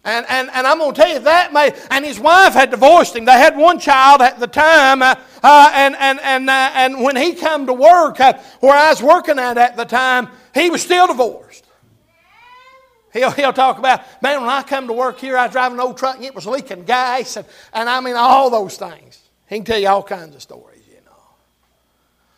And, 0.03 0.25
and, 0.27 0.49
and 0.51 0.67
I'm 0.67 0.79
going 0.79 0.93
to 0.93 1.01
tell 1.01 1.09
you 1.09 1.19
that 1.19 1.53
may, 1.53 1.73
and 1.89 2.03
his 2.03 2.19
wife 2.19 2.53
had 2.53 2.71
divorced 2.71 3.15
him. 3.15 3.23
They 3.23 3.31
had 3.31 3.55
one 3.55 3.79
child 3.79 4.21
at 4.21 4.37
the 4.37 4.47
time, 4.47 5.01
uh, 5.01 5.15
uh, 5.41 5.71
and, 5.73 5.95
and, 5.95 6.19
and, 6.19 6.49
uh, 6.49 6.71
and 6.73 7.01
when 7.01 7.15
he 7.15 7.35
come 7.35 7.67
to 7.67 7.73
work, 7.73 8.19
uh, 8.19 8.33
where 8.59 8.75
I 8.75 8.89
was 8.89 9.01
working 9.01 9.39
at 9.39 9.57
at 9.57 9.77
the 9.77 9.85
time, 9.85 10.27
he 10.53 10.69
was 10.69 10.81
still 10.81 11.07
divorced. 11.07 11.65
He'll, 13.13 13.31
he'll 13.31 13.53
talk 13.53 13.77
about, 13.77 14.01
man, 14.21 14.41
when 14.41 14.49
I 14.49 14.63
come 14.63 14.87
to 14.87 14.93
work 14.93 15.19
here, 15.19 15.37
I 15.37 15.45
was 15.45 15.53
driving 15.53 15.77
an 15.77 15.85
old 15.85 15.97
truck 15.97 16.17
and 16.17 16.25
it 16.25 16.35
was 16.35 16.45
leaking 16.45 16.83
gas, 16.83 17.37
and, 17.37 17.45
and 17.71 17.87
I 17.87 18.01
mean, 18.01 18.15
all 18.17 18.49
those 18.49 18.75
things. 18.75 19.21
He 19.47 19.55
can 19.55 19.63
tell 19.63 19.79
you 19.79 19.87
all 19.87 20.03
kinds 20.03 20.35
of 20.35 20.41
stories, 20.41 20.83
you 20.89 20.99
know. 21.05 21.21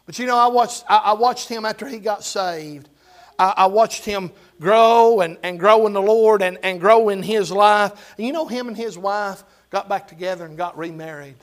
But 0.05 0.19
you 0.19 0.27
know, 0.27 0.37
I 0.37 0.47
watched, 0.49 0.83
I, 0.87 0.97
I 0.97 1.13
watched 1.13 1.49
him 1.49 1.65
after 1.65 1.87
he 1.87 1.97
got 1.97 2.23
saved. 2.23 2.89
I, 3.39 3.53
I, 3.57 3.65
watched 3.65 4.05
him 4.05 4.31
grow 4.59 5.21
and, 5.21 5.37
and 5.43 5.59
grow 5.59 5.87
in 5.87 5.93
the 5.93 6.01
Lord 6.01 6.41
and, 6.41 6.57
and 6.63 6.79
grow 6.79 7.09
in 7.09 7.23
his 7.23 7.51
life. 7.51 8.13
And 8.17 8.25
you 8.25 8.33
know, 8.33 8.47
him 8.47 8.67
and 8.67 8.77
his 8.77 8.97
wife 8.97 9.43
got 9.69 9.89
back 9.89 10.07
together 10.07 10.45
and 10.45 10.57
got 10.57 10.77
remarried. 10.77 11.35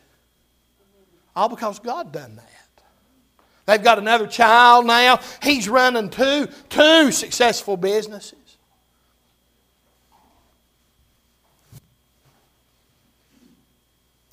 All 1.35 1.49
because 1.49 1.79
God 1.79 2.13
done 2.13 2.37
that. 2.37 2.47
They've 3.67 3.83
got 3.83 3.99
another 3.99 4.27
child 4.27 4.87
now. 4.87 5.21
He's 5.43 5.69
running 5.69 6.11
two, 6.11 6.49
two 6.69 7.13
successful 7.13 7.77
businesses. 7.77 8.35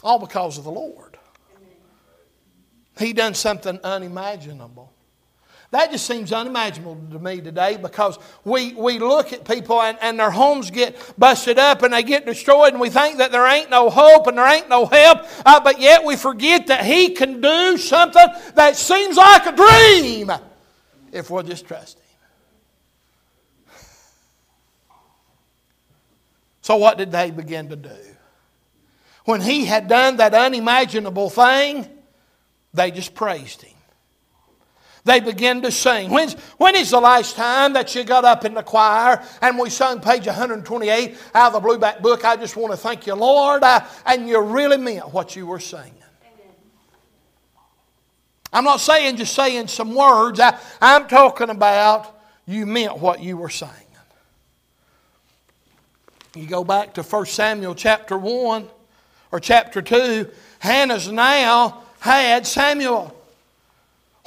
All 0.03 0.19
because 0.19 0.57
of 0.57 0.63
the 0.63 0.71
Lord. 0.71 1.17
He 2.97 3.13
done 3.13 3.33
something 3.33 3.79
unimaginable. 3.83 4.91
That 5.71 5.91
just 5.91 6.05
seems 6.07 6.31
unimaginable 6.31 6.97
to 7.11 7.19
me 7.19 7.41
today 7.41 7.75
because 7.75 8.17
we, 8.45 8.73
we 8.73 8.99
look 8.99 9.33
at 9.33 9.43
people 9.43 9.81
and, 9.81 9.97
and 10.01 10.17
their 10.17 10.31
homes 10.31 10.71
get 10.71 10.95
busted 11.17 11.59
up 11.59 11.83
and 11.83 11.93
they 11.93 12.03
get 12.03 12.25
destroyed 12.25 12.71
and 12.71 12.79
we 12.79 12.89
think 12.89 13.17
that 13.17 13.33
there 13.33 13.45
ain't 13.45 13.69
no 13.69 13.89
hope 13.89 14.27
and 14.27 14.37
there 14.37 14.47
ain't 14.47 14.69
no 14.69 14.85
help, 14.85 15.25
uh, 15.45 15.59
but 15.59 15.81
yet 15.81 16.05
we 16.05 16.15
forget 16.15 16.67
that 16.67 16.85
He 16.85 17.09
can 17.09 17.41
do 17.41 17.77
something 17.77 18.27
that 18.55 18.77
seems 18.77 19.17
like 19.17 19.45
a 19.45 19.55
dream 19.55 20.31
if 21.11 21.29
we'll 21.29 21.43
just 21.43 21.67
trust 21.67 21.97
Him. 21.97 22.05
So, 26.61 26.77
what 26.77 26.97
did 26.97 27.11
they 27.11 27.31
begin 27.31 27.69
to 27.69 27.75
do? 27.75 27.89
When 29.25 29.41
He 29.41 29.65
had 29.65 29.89
done 29.89 30.17
that 30.17 30.33
unimaginable 30.33 31.29
thing, 31.29 31.89
they 32.73 32.91
just 32.91 33.13
praised 33.13 33.63
Him 33.63 33.76
they 35.07 35.19
begin 35.19 35.61
to 35.63 35.71
sing. 35.71 36.11
When's, 36.11 36.33
when 36.57 36.75
is 36.75 36.91
the 36.91 36.99
last 36.99 37.35
time 37.35 37.73
that 37.73 37.95
you 37.95 38.03
got 38.03 38.25
up 38.25 38.45
in 38.45 38.53
the 38.53 38.61
choir 38.61 39.23
and 39.41 39.57
we 39.57 39.69
sung 39.69 39.99
page 39.99 40.27
128 40.27 41.17
out 41.33 41.55
of 41.55 41.63
the 41.63 41.67
Blueback 41.67 42.01
book? 42.01 42.23
I 42.23 42.35
just 42.35 42.55
want 42.55 42.71
to 42.73 42.77
thank 42.77 43.07
you, 43.07 43.15
Lord, 43.15 43.63
uh, 43.63 43.83
and 44.05 44.29
you 44.29 44.39
really 44.39 44.77
meant 44.77 45.11
what 45.13 45.35
you 45.35 45.47
were 45.47 45.59
singing. 45.59 45.93
I'm 48.53 48.63
not 48.63 48.79
saying 48.79 49.17
just 49.17 49.33
saying 49.33 49.67
some 49.67 49.93
words. 49.95 50.39
I, 50.39 50.57
I'm 50.81 51.07
talking 51.07 51.49
about 51.49 52.19
you 52.45 52.65
meant 52.65 52.97
what 52.99 53.21
you 53.21 53.37
were 53.37 53.49
saying. 53.49 53.71
You 56.35 56.45
go 56.45 56.63
back 56.63 56.93
to 56.93 57.03
1 57.03 57.25
Samuel 57.25 57.73
chapter 57.73 58.17
1 58.17 58.69
or 59.31 59.39
chapter 59.39 59.81
2, 59.81 60.29
Hannah's 60.59 61.11
now 61.11 61.83
had 61.99 62.45
Samuel. 62.45 63.16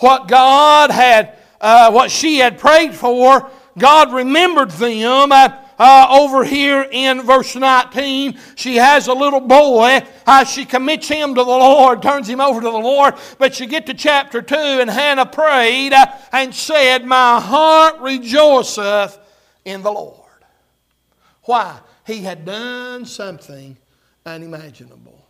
What 0.01 0.29
God 0.29 0.91
had, 0.91 1.37
uh, 1.61 1.91
what 1.93 2.11
she 2.11 2.39
had 2.39 2.59
prayed 2.59 2.95
for, 2.95 3.51
God 3.79 4.13
remembered 4.13 4.71
them. 4.73 5.33
Uh, 5.33 5.57
uh, 5.83 6.07
over 6.11 6.45
here 6.45 6.87
in 6.93 7.23
verse 7.23 7.57
19, 7.57 8.39
she 8.55 8.77
has 8.77 9.09
a 9.09 9.15
little 9.15 9.41
boy. 9.41 10.01
Uh, 10.27 10.45
she 10.45 10.67
commits 10.67 11.09
him 11.09 11.35
to 11.35 11.43
the 11.43 11.51
Lord, 11.51 12.03
turns 12.03 12.29
him 12.29 12.39
over 12.39 12.61
to 12.61 12.67
the 12.67 12.79
Lord. 12.79 13.15
But 13.39 13.59
you 13.59 13.67
get 13.67 13.87
to 13.87 13.95
chapter 13.95 14.43
2, 14.43 14.55
and 14.55 14.91
Hannah 14.91 15.25
prayed 15.25 15.95
uh, 15.95 16.05
and 16.33 16.55
said, 16.55 17.07
My 17.07 17.41
heart 17.41 17.99
rejoiceth 18.01 19.19
in 19.65 19.81
the 19.83 19.91
Lord. 19.91 20.45
Why? 21.45 21.79
He 22.07 22.19
had 22.19 22.45
done 22.45 23.07
something 23.07 23.79
unimaginable. 24.27 25.30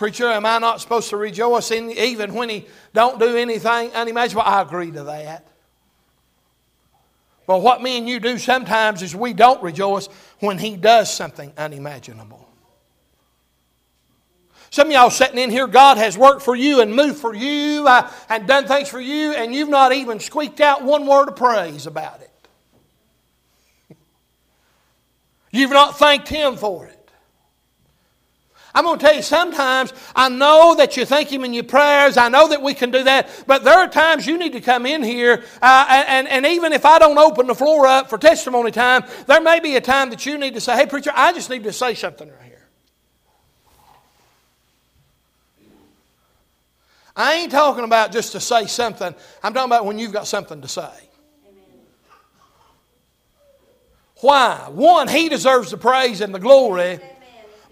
Preacher, 0.00 0.28
am 0.28 0.46
I 0.46 0.56
not 0.56 0.80
supposed 0.80 1.10
to 1.10 1.18
rejoice 1.18 1.70
in, 1.70 1.90
even 1.90 2.32
when 2.32 2.48
he 2.48 2.64
don't 2.94 3.20
do 3.20 3.36
anything 3.36 3.92
unimaginable? 3.92 4.40
I 4.48 4.62
agree 4.62 4.90
to 4.92 5.02
that. 5.04 5.46
But 7.46 7.58
what 7.58 7.82
me 7.82 7.98
and 7.98 8.08
you 8.08 8.18
do 8.18 8.38
sometimes 8.38 9.02
is 9.02 9.14
we 9.14 9.34
don't 9.34 9.62
rejoice 9.62 10.06
when 10.38 10.56
he 10.56 10.74
does 10.74 11.12
something 11.12 11.52
unimaginable. 11.58 12.48
Some 14.70 14.86
of 14.86 14.94
y'all 14.94 15.10
sitting 15.10 15.36
in 15.36 15.50
here, 15.50 15.66
God 15.66 15.98
has 15.98 16.16
worked 16.16 16.40
for 16.40 16.56
you 16.56 16.80
and 16.80 16.96
moved 16.96 17.18
for 17.18 17.34
you 17.34 17.86
uh, 17.86 18.10
and 18.30 18.46
done 18.46 18.66
things 18.66 18.88
for 18.88 19.02
you, 19.02 19.34
and 19.34 19.54
you've 19.54 19.68
not 19.68 19.92
even 19.92 20.18
squeaked 20.18 20.62
out 20.62 20.82
one 20.82 21.06
word 21.06 21.28
of 21.28 21.36
praise 21.36 21.86
about 21.86 22.22
it. 22.22 22.30
You've 25.50 25.72
not 25.72 25.98
thanked 25.98 26.28
Him 26.28 26.56
for 26.56 26.86
it. 26.86 26.99
I'm 28.74 28.84
going 28.84 28.98
to 28.98 29.04
tell 29.04 29.14
you, 29.14 29.22
sometimes 29.22 29.92
I 30.14 30.28
know 30.28 30.76
that 30.76 30.96
you 30.96 31.04
thank 31.04 31.32
Him 31.32 31.44
in 31.44 31.52
your 31.52 31.64
prayers. 31.64 32.16
I 32.16 32.28
know 32.28 32.48
that 32.48 32.62
we 32.62 32.74
can 32.74 32.90
do 32.90 33.02
that. 33.02 33.28
But 33.46 33.64
there 33.64 33.78
are 33.78 33.88
times 33.88 34.26
you 34.26 34.38
need 34.38 34.52
to 34.52 34.60
come 34.60 34.86
in 34.86 35.02
here, 35.02 35.44
uh, 35.60 35.86
and, 35.88 36.28
and 36.28 36.46
even 36.46 36.72
if 36.72 36.84
I 36.84 36.98
don't 36.98 37.18
open 37.18 37.48
the 37.48 37.54
floor 37.54 37.86
up 37.86 38.08
for 38.08 38.16
testimony 38.16 38.70
time, 38.70 39.04
there 39.26 39.40
may 39.40 39.58
be 39.58 39.74
a 39.76 39.80
time 39.80 40.10
that 40.10 40.24
you 40.24 40.38
need 40.38 40.54
to 40.54 40.60
say, 40.60 40.76
hey, 40.76 40.86
preacher, 40.86 41.10
I 41.14 41.32
just 41.32 41.50
need 41.50 41.64
to 41.64 41.72
say 41.72 41.94
something 41.94 42.28
right 42.28 42.42
here. 42.42 42.68
I 47.16 47.34
ain't 47.34 47.50
talking 47.50 47.84
about 47.84 48.12
just 48.12 48.32
to 48.32 48.40
say 48.40 48.66
something, 48.66 49.14
I'm 49.42 49.52
talking 49.52 49.68
about 49.68 49.84
when 49.84 49.98
you've 49.98 50.12
got 50.12 50.28
something 50.28 50.60
to 50.62 50.68
say. 50.68 50.90
Why? 54.20 54.68
One, 54.70 55.08
He 55.08 55.28
deserves 55.28 55.72
the 55.72 55.76
praise 55.76 56.20
and 56.20 56.32
the 56.32 56.38
glory. 56.38 57.00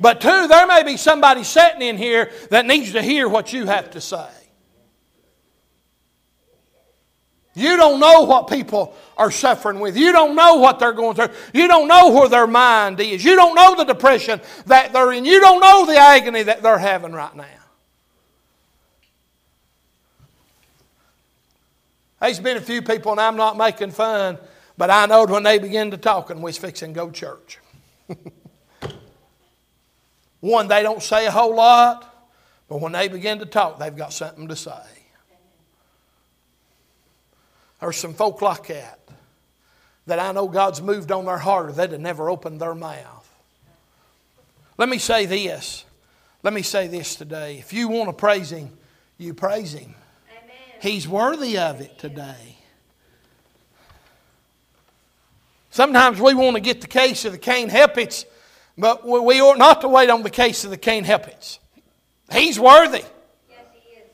But 0.00 0.20
two, 0.20 0.46
there 0.48 0.66
may 0.66 0.82
be 0.84 0.96
somebody 0.96 1.44
sitting 1.44 1.82
in 1.82 1.96
here 1.96 2.30
that 2.50 2.66
needs 2.66 2.92
to 2.92 3.02
hear 3.02 3.28
what 3.28 3.52
you 3.52 3.66
have 3.66 3.90
to 3.90 4.00
say. 4.00 4.28
You 7.58 7.76
don't 7.76 7.98
know 7.98 8.22
what 8.22 8.48
people 8.48 8.94
are 9.16 9.32
suffering 9.32 9.80
with. 9.80 9.96
You 9.96 10.12
don't 10.12 10.36
know 10.36 10.54
what 10.56 10.78
they're 10.78 10.92
going 10.92 11.16
through. 11.16 11.30
You 11.52 11.66
don't 11.66 11.88
know 11.88 12.10
where 12.10 12.28
their 12.28 12.46
mind 12.46 13.00
is. 13.00 13.24
You 13.24 13.34
don't 13.34 13.56
know 13.56 13.74
the 13.74 13.82
depression 13.82 14.40
that 14.66 14.92
they're 14.92 15.10
in. 15.10 15.24
You 15.24 15.40
don't 15.40 15.58
know 15.58 15.84
the 15.84 15.96
agony 15.96 16.44
that 16.44 16.62
they're 16.62 16.78
having 16.78 17.12
right 17.12 17.34
now. 17.34 17.44
There's 22.20 22.38
been 22.38 22.56
a 22.56 22.60
few 22.60 22.80
people, 22.80 23.10
and 23.12 23.20
I'm 23.20 23.36
not 23.36 23.56
making 23.56 23.90
fun, 23.90 24.38
but 24.76 24.90
I 24.90 25.06
know 25.06 25.24
when 25.24 25.42
they 25.42 25.58
begin 25.58 25.90
to 25.90 25.96
talk, 25.96 26.30
and 26.30 26.40
we're 26.40 26.52
fixing 26.52 26.94
to 26.94 27.00
go 27.00 27.10
church. 27.10 27.58
One, 30.40 30.68
they 30.68 30.82
don't 30.82 31.02
say 31.02 31.26
a 31.26 31.30
whole 31.30 31.54
lot, 31.54 32.04
but 32.68 32.80
when 32.80 32.92
they 32.92 33.08
begin 33.08 33.40
to 33.40 33.46
talk, 33.46 33.78
they've 33.78 33.94
got 33.94 34.12
something 34.12 34.48
to 34.48 34.56
say. 34.56 34.72
There's 37.80 37.96
some 37.96 38.14
folk 38.14 38.42
like 38.42 38.66
that 38.68 38.98
that 40.06 40.18
I 40.18 40.32
know 40.32 40.48
God's 40.48 40.80
moved 40.80 41.12
on 41.12 41.26
their 41.26 41.38
heart 41.38 41.68
or 41.68 41.72
they'd 41.72 41.92
have 41.92 42.00
never 42.00 42.30
opened 42.30 42.60
their 42.60 42.74
mouth. 42.74 43.30
Let 44.76 44.88
me 44.88 44.98
say 44.98 45.26
this. 45.26 45.84
Let 46.42 46.54
me 46.54 46.62
say 46.62 46.86
this 46.86 47.16
today. 47.16 47.58
If 47.58 47.72
you 47.72 47.88
want 47.88 48.08
to 48.08 48.12
praise 48.12 48.50
Him, 48.50 48.70
you 49.18 49.34
praise 49.34 49.74
Him. 49.74 49.94
Amen. 50.30 50.56
He's 50.80 51.06
worthy 51.06 51.58
of 51.58 51.80
it 51.80 51.98
today. 51.98 52.56
Sometimes 55.70 56.20
we 56.20 56.34
want 56.34 56.56
to 56.56 56.60
get 56.60 56.80
the 56.80 56.86
case 56.86 57.24
of 57.24 57.32
the 57.32 57.38
can't 57.38 57.70
help 57.70 57.98
it 57.98 58.24
But 58.78 59.04
we 59.04 59.42
ought 59.42 59.58
not 59.58 59.80
to 59.80 59.88
wait 59.88 60.08
on 60.08 60.22
the 60.22 60.30
case 60.30 60.62
of 60.62 60.70
the 60.70 60.76
can't 60.76 61.04
help. 61.04 61.26
He's 62.32 62.60
worthy. 62.60 62.98
Yes, 62.98 63.06
he 63.72 63.98
is. 63.98 64.04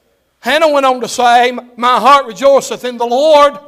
Hannah 0.40 0.70
went 0.70 0.86
on 0.86 1.02
to 1.02 1.08
say, 1.08 1.52
My 1.76 2.00
heart 2.00 2.26
rejoiceth 2.26 2.82
in 2.82 2.96
the 2.96 3.06
Lord. 3.06 3.58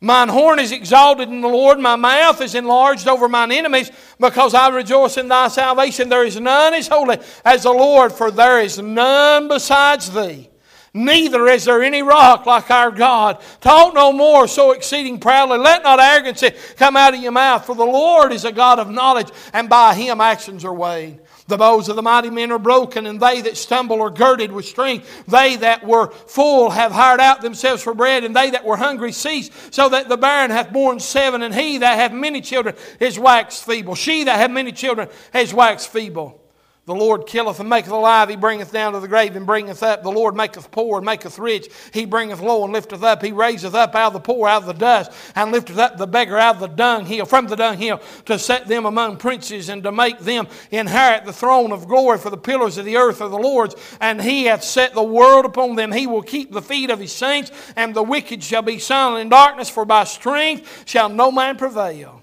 Mine 0.00 0.28
horn 0.28 0.60
is 0.60 0.70
exalted 0.70 1.28
in 1.28 1.40
the 1.40 1.48
Lord. 1.48 1.80
My 1.80 1.96
mouth 1.96 2.40
is 2.40 2.54
enlarged 2.54 3.08
over 3.08 3.28
mine 3.28 3.50
enemies 3.50 3.90
because 4.20 4.54
I 4.54 4.68
rejoice 4.68 5.16
in 5.16 5.26
thy 5.26 5.48
salvation. 5.48 6.08
There 6.08 6.24
is 6.24 6.38
none 6.38 6.74
as 6.74 6.86
holy 6.86 7.18
as 7.44 7.64
the 7.64 7.72
Lord, 7.72 8.12
for 8.12 8.30
there 8.30 8.60
is 8.60 8.78
none 8.78 9.48
besides 9.48 10.12
thee. 10.12 10.50
Neither 10.96 11.46
is 11.48 11.66
there 11.66 11.82
any 11.82 12.02
rock 12.02 12.46
like 12.46 12.70
our 12.70 12.90
God. 12.90 13.42
Talk 13.60 13.92
no 13.92 14.12
more 14.12 14.48
so 14.48 14.72
exceeding 14.72 15.20
proudly. 15.20 15.58
Let 15.58 15.82
not 15.82 16.00
arrogancy 16.00 16.52
come 16.76 16.96
out 16.96 17.12
of 17.12 17.20
your 17.20 17.32
mouth, 17.32 17.66
for 17.66 17.76
the 17.76 17.84
Lord 17.84 18.32
is 18.32 18.46
a 18.46 18.50
God 18.52 18.78
of 18.78 18.90
knowledge, 18.90 19.28
and 19.52 19.68
by 19.68 19.94
him 19.94 20.22
actions 20.22 20.64
are 20.64 20.72
weighed. 20.72 21.20
The 21.48 21.58
bows 21.58 21.90
of 21.90 21.96
the 21.96 22.02
mighty 22.02 22.30
men 22.30 22.50
are 22.50 22.58
broken, 22.58 23.04
and 23.04 23.20
they 23.20 23.42
that 23.42 23.58
stumble 23.58 24.00
are 24.00 24.08
girded 24.08 24.50
with 24.50 24.64
strength. 24.64 25.24
They 25.28 25.56
that 25.56 25.86
were 25.86 26.08
full 26.08 26.70
have 26.70 26.92
hired 26.92 27.20
out 27.20 27.42
themselves 27.42 27.82
for 27.82 27.92
bread, 27.92 28.24
and 28.24 28.34
they 28.34 28.50
that 28.50 28.64
were 28.64 28.78
hungry 28.78 29.12
cease, 29.12 29.50
so 29.70 29.90
that 29.90 30.08
the 30.08 30.16
barren 30.16 30.50
hath 30.50 30.72
borne 30.72 30.98
seven, 30.98 31.42
and 31.42 31.54
he 31.54 31.76
that 31.76 31.98
hath 31.98 32.12
many 32.12 32.40
children 32.40 32.74
is 33.00 33.18
waxed 33.18 33.66
feeble. 33.66 33.94
She 33.94 34.24
that 34.24 34.38
hath 34.38 34.50
many 34.50 34.72
children 34.72 35.10
has 35.34 35.52
waxed 35.52 35.90
feeble. 35.90 36.40
The 36.86 36.94
Lord 36.94 37.26
killeth 37.26 37.58
and 37.58 37.68
maketh 37.68 37.90
alive. 37.90 38.28
He 38.28 38.36
bringeth 38.36 38.70
down 38.70 38.92
to 38.92 39.00
the 39.00 39.08
grave 39.08 39.34
and 39.34 39.44
bringeth 39.44 39.82
up. 39.82 40.04
The 40.04 40.12
Lord 40.12 40.36
maketh 40.36 40.70
poor 40.70 40.98
and 40.98 41.04
maketh 41.04 41.36
rich. 41.36 41.68
He 41.92 42.04
bringeth 42.04 42.40
low 42.40 42.62
and 42.62 42.72
lifteth 42.72 43.02
up. 43.02 43.22
He 43.22 43.32
raiseth 43.32 43.74
up 43.74 43.96
out 43.96 44.08
of 44.08 44.12
the 44.12 44.20
poor, 44.20 44.46
out 44.46 44.62
of 44.62 44.66
the 44.66 44.72
dust, 44.72 45.10
and 45.34 45.50
lifteth 45.50 45.78
up 45.78 45.98
the 45.98 46.06
beggar 46.06 46.38
out 46.38 46.54
of 46.54 46.60
the 46.60 46.68
dunghill, 46.68 47.26
from 47.26 47.48
the 47.48 47.56
dunghill, 47.56 48.00
to 48.26 48.38
set 48.38 48.68
them 48.68 48.86
among 48.86 49.16
princes 49.16 49.68
and 49.68 49.82
to 49.82 49.90
make 49.90 50.20
them 50.20 50.46
inherit 50.70 51.24
the 51.24 51.32
throne 51.32 51.72
of 51.72 51.88
glory. 51.88 52.18
For 52.18 52.30
the 52.30 52.36
pillars 52.36 52.78
of 52.78 52.84
the 52.84 52.98
earth 52.98 53.20
are 53.20 53.28
the 53.28 53.36
Lord's, 53.36 53.74
and 54.00 54.22
He 54.22 54.44
hath 54.44 54.62
set 54.62 54.94
the 54.94 55.02
world 55.02 55.44
upon 55.44 55.74
them. 55.74 55.90
He 55.90 56.06
will 56.06 56.22
keep 56.22 56.52
the 56.52 56.62
feet 56.62 56.90
of 56.90 57.00
His 57.00 57.10
saints, 57.10 57.50
and 57.74 57.96
the 57.96 58.02
wicked 58.04 58.44
shall 58.44 58.62
be 58.62 58.78
silent 58.78 59.22
in 59.22 59.28
darkness, 59.28 59.68
for 59.68 59.84
by 59.84 60.04
strength 60.04 60.84
shall 60.86 61.08
no 61.08 61.32
man 61.32 61.56
prevail. 61.56 62.22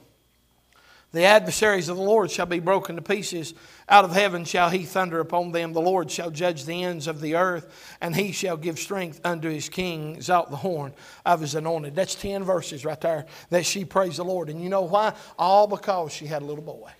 The 1.12 1.26
adversaries 1.26 1.90
of 1.90 1.98
the 1.98 2.04
Lord 2.04 2.32
shall 2.32 2.48
be 2.48 2.60
broken 2.60 2.96
to 2.96 3.02
pieces. 3.02 3.54
Out 3.90 4.06
of 4.06 4.14
heaven 4.14 4.46
shall 4.46 4.70
he 4.70 4.84
thunder 4.84 5.20
upon 5.20 5.52
them. 5.52 5.74
The 5.74 5.82
Lord 5.82 6.10
shall 6.10 6.32
judge 6.32 6.64
the 6.66 6.84
ends 6.84 7.08
of 7.08 7.20
the 7.20 7.36
earth, 7.36 7.96
and 8.00 8.16
he 8.16 8.32
shall 8.32 8.56
give 8.56 8.80
strength 8.80 9.20
unto 9.26 9.50
his 9.50 9.68
king, 9.68 10.16
exalt 10.16 10.50
the 10.50 10.58
horn 10.58 10.94
of 11.26 11.42
his 11.42 11.56
anointed. 11.56 11.94
That's 11.94 12.16
10 12.16 12.44
verses 12.44 12.86
right 12.86 13.00
there 13.02 13.26
that 13.50 13.66
she 13.66 13.84
praised 13.84 14.18
the 14.18 14.24
Lord. 14.24 14.50
And 14.50 14.64
you 14.64 14.70
know 14.70 14.84
why? 14.84 15.14
All 15.38 15.68
because 15.68 16.14
she 16.14 16.28
had 16.28 16.42
a 16.42 16.46
little 16.46 16.64
boy. 16.64 16.92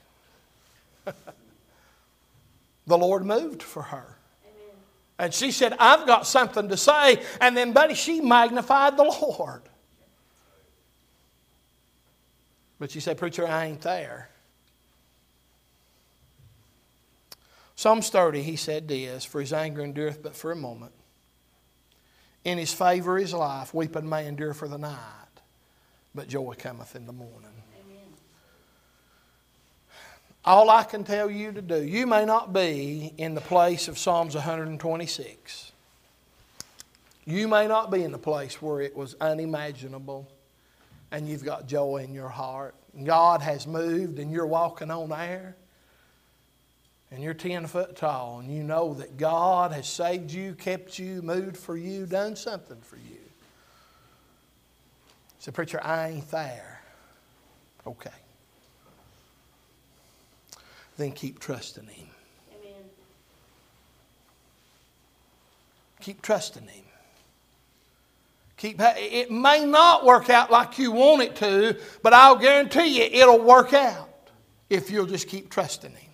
the 2.86 2.98
Lord 2.98 3.26
moved 3.26 3.64
for 3.64 3.84
her. 3.84 4.18
Amen. 4.46 4.76
And 5.20 5.34
she 5.34 5.52
said, 5.52 5.74
I've 5.80 6.06
got 6.06 6.28
something 6.28 6.68
to 6.68 6.76
say. 6.76 7.24
And 7.40 7.56
then, 7.56 7.72
buddy, 7.72 7.94
she 7.94 8.20
magnified 8.20 8.98
the 8.98 9.04
Lord. 9.04 9.62
But 12.78 12.92
she 12.92 13.00
said, 13.00 13.18
Preacher, 13.18 13.48
I 13.48 13.68
ain't 13.68 13.82
there. 13.82 14.28
Psalms 17.84 18.10
30, 18.10 18.44
he 18.44 18.56
said 18.56 18.88
this 18.88 19.26
For 19.26 19.42
his 19.42 19.52
anger 19.52 19.82
endureth 19.82 20.24
but 20.24 20.38
for 20.38 20.54
a 20.54 20.56
moment. 20.56 20.94
In 22.46 22.58
his 22.58 22.74
favor 22.74 23.18
is 23.18 23.34
life. 23.34 23.74
Weeping 23.74 24.08
may 24.08 24.26
endure 24.26 24.54
for 24.54 24.70
the 24.70 24.78
night, 24.78 25.42
but 26.16 26.30
joy 26.30 26.54
cometh 26.58 26.96
in 26.96 27.06
the 27.06 27.12
morning. 27.12 27.52
Amen. 27.84 28.08
All 30.46 30.70
I 30.70 30.86
can 30.86 31.04
tell 31.04 31.30
you 31.30 31.52
to 31.52 31.62
do, 31.62 31.84
you 31.84 32.08
may 32.08 32.24
not 32.24 32.54
be 32.54 33.14
in 33.18 33.34
the 33.34 33.42
place 33.42 33.90
of 33.90 33.98
Psalms 33.98 34.34
126. 34.34 35.74
You 37.26 37.50
may 37.50 37.68
not 37.68 37.92
be 37.92 38.06
in 38.06 38.14
the 38.14 38.18
place 38.18 38.62
where 38.62 38.80
it 38.80 38.96
was 38.96 39.18
unimaginable 39.20 40.32
and 41.12 41.28
you've 41.28 41.44
got 41.44 41.68
joy 41.68 41.98
in 41.98 42.14
your 42.14 42.30
heart. 42.30 42.76
God 43.04 43.42
has 43.42 43.68
moved 43.68 44.20
and 44.20 44.32
you're 44.32 44.48
walking 44.48 44.90
on 44.90 45.12
air 45.12 45.58
and 47.14 47.22
you're 47.22 47.36
10 47.36 47.68
foot 47.68 47.96
tall 47.96 48.40
and 48.40 48.52
you 48.52 48.64
know 48.64 48.96
that 48.96 49.18
God 49.18 49.72
has 49.72 49.88
saved 49.88 50.32
you, 50.32 50.56
kept 50.56 50.98
you, 50.98 51.22
moved 51.22 51.56
for 51.56 51.78
you, 51.78 52.08
done 52.08 52.36
something 52.36 52.82
for 52.82 52.96
you. 52.96 53.20
So, 55.38 55.52
preacher, 55.52 55.80
I 55.84 56.10
ain't 56.10 56.32
there. 56.32 56.82
Okay. 57.86 58.10
Then 60.98 61.12
keep 61.12 61.40
trusting 61.40 61.86
Him. 61.86 62.08
Amen. 62.60 62.84
Keep 66.02 66.24
trusting 66.24 66.68
Him. 66.68 66.84
Keep, 68.58 68.78
it 68.80 69.30
may 69.30 69.66
not 69.66 70.04
work 70.04 70.32
out 70.32 70.50
like 70.50 70.80
you 70.80 70.92
want 70.92 71.22
it 71.22 71.36
to, 71.36 71.78
but 72.02 72.14
I'll 72.14 72.38
guarantee 72.38 72.98
you 72.98 73.04
it'll 73.04 73.44
work 73.44 73.74
out 73.74 74.10
if 74.70 74.90
you'll 74.90 75.06
just 75.06 75.28
keep 75.28 75.52
trusting 75.52 75.92
Him. 75.92 76.13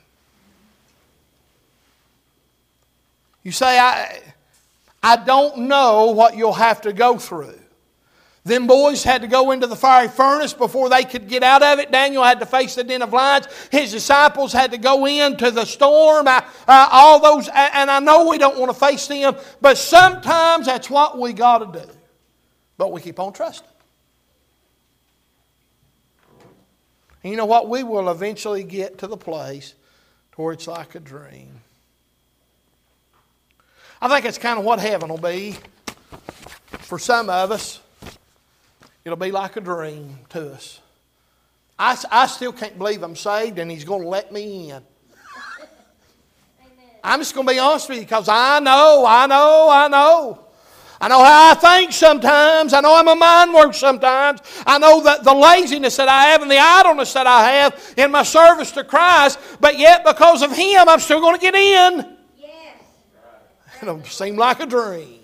You 3.43 3.51
say, 3.51 3.79
I, 3.79 4.21
I 5.01 5.15
don't 5.17 5.67
know 5.67 6.11
what 6.11 6.35
you'll 6.35 6.53
have 6.53 6.81
to 6.81 6.93
go 6.93 7.17
through. 7.17 7.59
Them 8.45 8.67
boys 8.67 9.03
had 9.03 9.21
to 9.21 9.27
go 9.27 9.51
into 9.51 9.67
the 9.67 9.75
fiery 9.75 10.07
furnace 10.07 10.53
before 10.53 10.89
they 10.89 11.03
could 11.03 11.27
get 11.27 11.43
out 11.43 11.61
of 11.61 11.79
it. 11.79 11.91
Daniel 11.91 12.23
had 12.23 12.39
to 12.39 12.45
face 12.45 12.75
the 12.75 12.83
den 12.83 13.01
of 13.01 13.13
lions. 13.13 13.47
His 13.69 13.91
disciples 13.91 14.53
had 14.53 14.71
to 14.71 14.77
go 14.77 15.05
into 15.05 15.51
the 15.51 15.65
storm. 15.65 16.27
Uh, 16.27 16.41
all 16.67 17.19
those, 17.19 17.49
and 17.53 17.91
I 17.91 17.99
know 17.99 18.27
we 18.27 18.37
don't 18.37 18.57
want 18.57 18.71
to 18.71 18.77
face 18.77 19.07
them, 19.07 19.35
but 19.61 19.77
sometimes 19.77 20.65
that's 20.65 20.89
what 20.89 21.19
we 21.19 21.33
got 21.33 21.73
to 21.73 21.79
do. 21.85 21.91
But 22.77 22.91
we 22.91 23.01
keep 23.01 23.19
on 23.19 23.33
trusting. 23.33 23.67
And 27.23 27.31
you 27.31 27.37
know 27.37 27.45
what? 27.45 27.67
We 27.67 27.83
will 27.83 28.09
eventually 28.09 28.63
get 28.63 28.99
to 28.99 29.07
the 29.07 29.17
place 29.17 29.75
where 30.37 30.53
it's 30.53 30.67
like 30.67 30.95
a 30.95 31.01
dream. 31.01 31.58
I 34.01 34.07
think 34.07 34.25
it's 34.25 34.37
kind 34.37 34.57
of 34.57 34.63
what 34.63 34.79
heaven 34.79 35.09
will 35.09 35.17
be 35.17 35.57
for 36.79 36.97
some 36.97 37.29
of 37.29 37.51
us. 37.51 37.81
It'll 39.03 39.17
be 39.17 39.31
like 39.31 39.57
a 39.57 39.61
dream 39.61 40.19
to 40.29 40.53
us. 40.53 40.79
I, 41.77 41.97
I 42.09 42.27
still 42.27 42.53
can't 42.53 42.77
believe 42.77 43.03
I'm 43.03 43.15
saved 43.15 43.59
and 43.59 43.69
He's 43.69 43.83
going 43.83 44.03
to 44.03 44.07
let 44.07 44.31
me 44.31 44.71
in. 44.71 44.71
Amen. 44.71 44.83
I'm 47.03 47.19
just 47.19 47.35
going 47.35 47.45
to 47.45 47.53
be 47.53 47.59
honest 47.59 47.89
with 47.89 47.97
you 47.97 48.03
because 48.05 48.29
I 48.29 48.59
know, 48.59 49.05
I 49.05 49.25
know, 49.27 49.67
I 49.69 49.87
know. 49.89 50.45
I 51.01 51.07
know 51.09 51.23
how 51.23 51.51
I 51.51 51.53
think 51.55 51.91
sometimes. 51.91 52.73
I 52.73 52.81
know 52.81 52.95
I'm 52.95 53.07
a 53.07 53.15
mind 53.15 53.53
work 53.53 53.73
sometimes. 53.73 54.41
I 54.65 54.77
know 54.77 55.01
that 55.03 55.23
the 55.25 55.33
laziness 55.33 55.97
that 55.97 56.07
I 56.07 56.23
have 56.27 56.41
and 56.41 56.51
the 56.51 56.57
idleness 56.57 57.13
that 57.13 57.27
I 57.27 57.51
have 57.51 57.93
in 57.97 58.11
my 58.11 58.23
service 58.23 58.71
to 58.73 58.83
Christ, 58.85 59.39
but 59.59 59.77
yet 59.77 60.05
because 60.05 60.41
of 60.41 60.51
Him, 60.51 60.87
I'm 60.87 60.99
still 60.99 61.19
going 61.19 61.35
to 61.35 61.41
get 61.41 61.55
in. 61.55 62.18
It'll 63.81 64.03
seem 64.03 64.35
like 64.35 64.59
a 64.59 64.65
dream. 64.65 65.19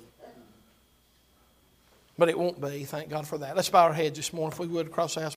But 2.18 2.30
it 2.30 2.40
won't 2.40 2.62
be. 2.62 2.86
Thank 2.86 3.10
God 3.10 3.28
for 3.28 3.38
that. 3.40 3.56
Let's 3.56 3.70
bow 3.70 3.86
our 3.86 3.94
heads 3.94 4.18
this 4.18 4.32
morning, 4.32 4.54
if 4.54 4.60
we 4.60 4.68
would, 4.68 4.88
across 4.88 5.16
the 5.16 5.22
house. 5.22 5.34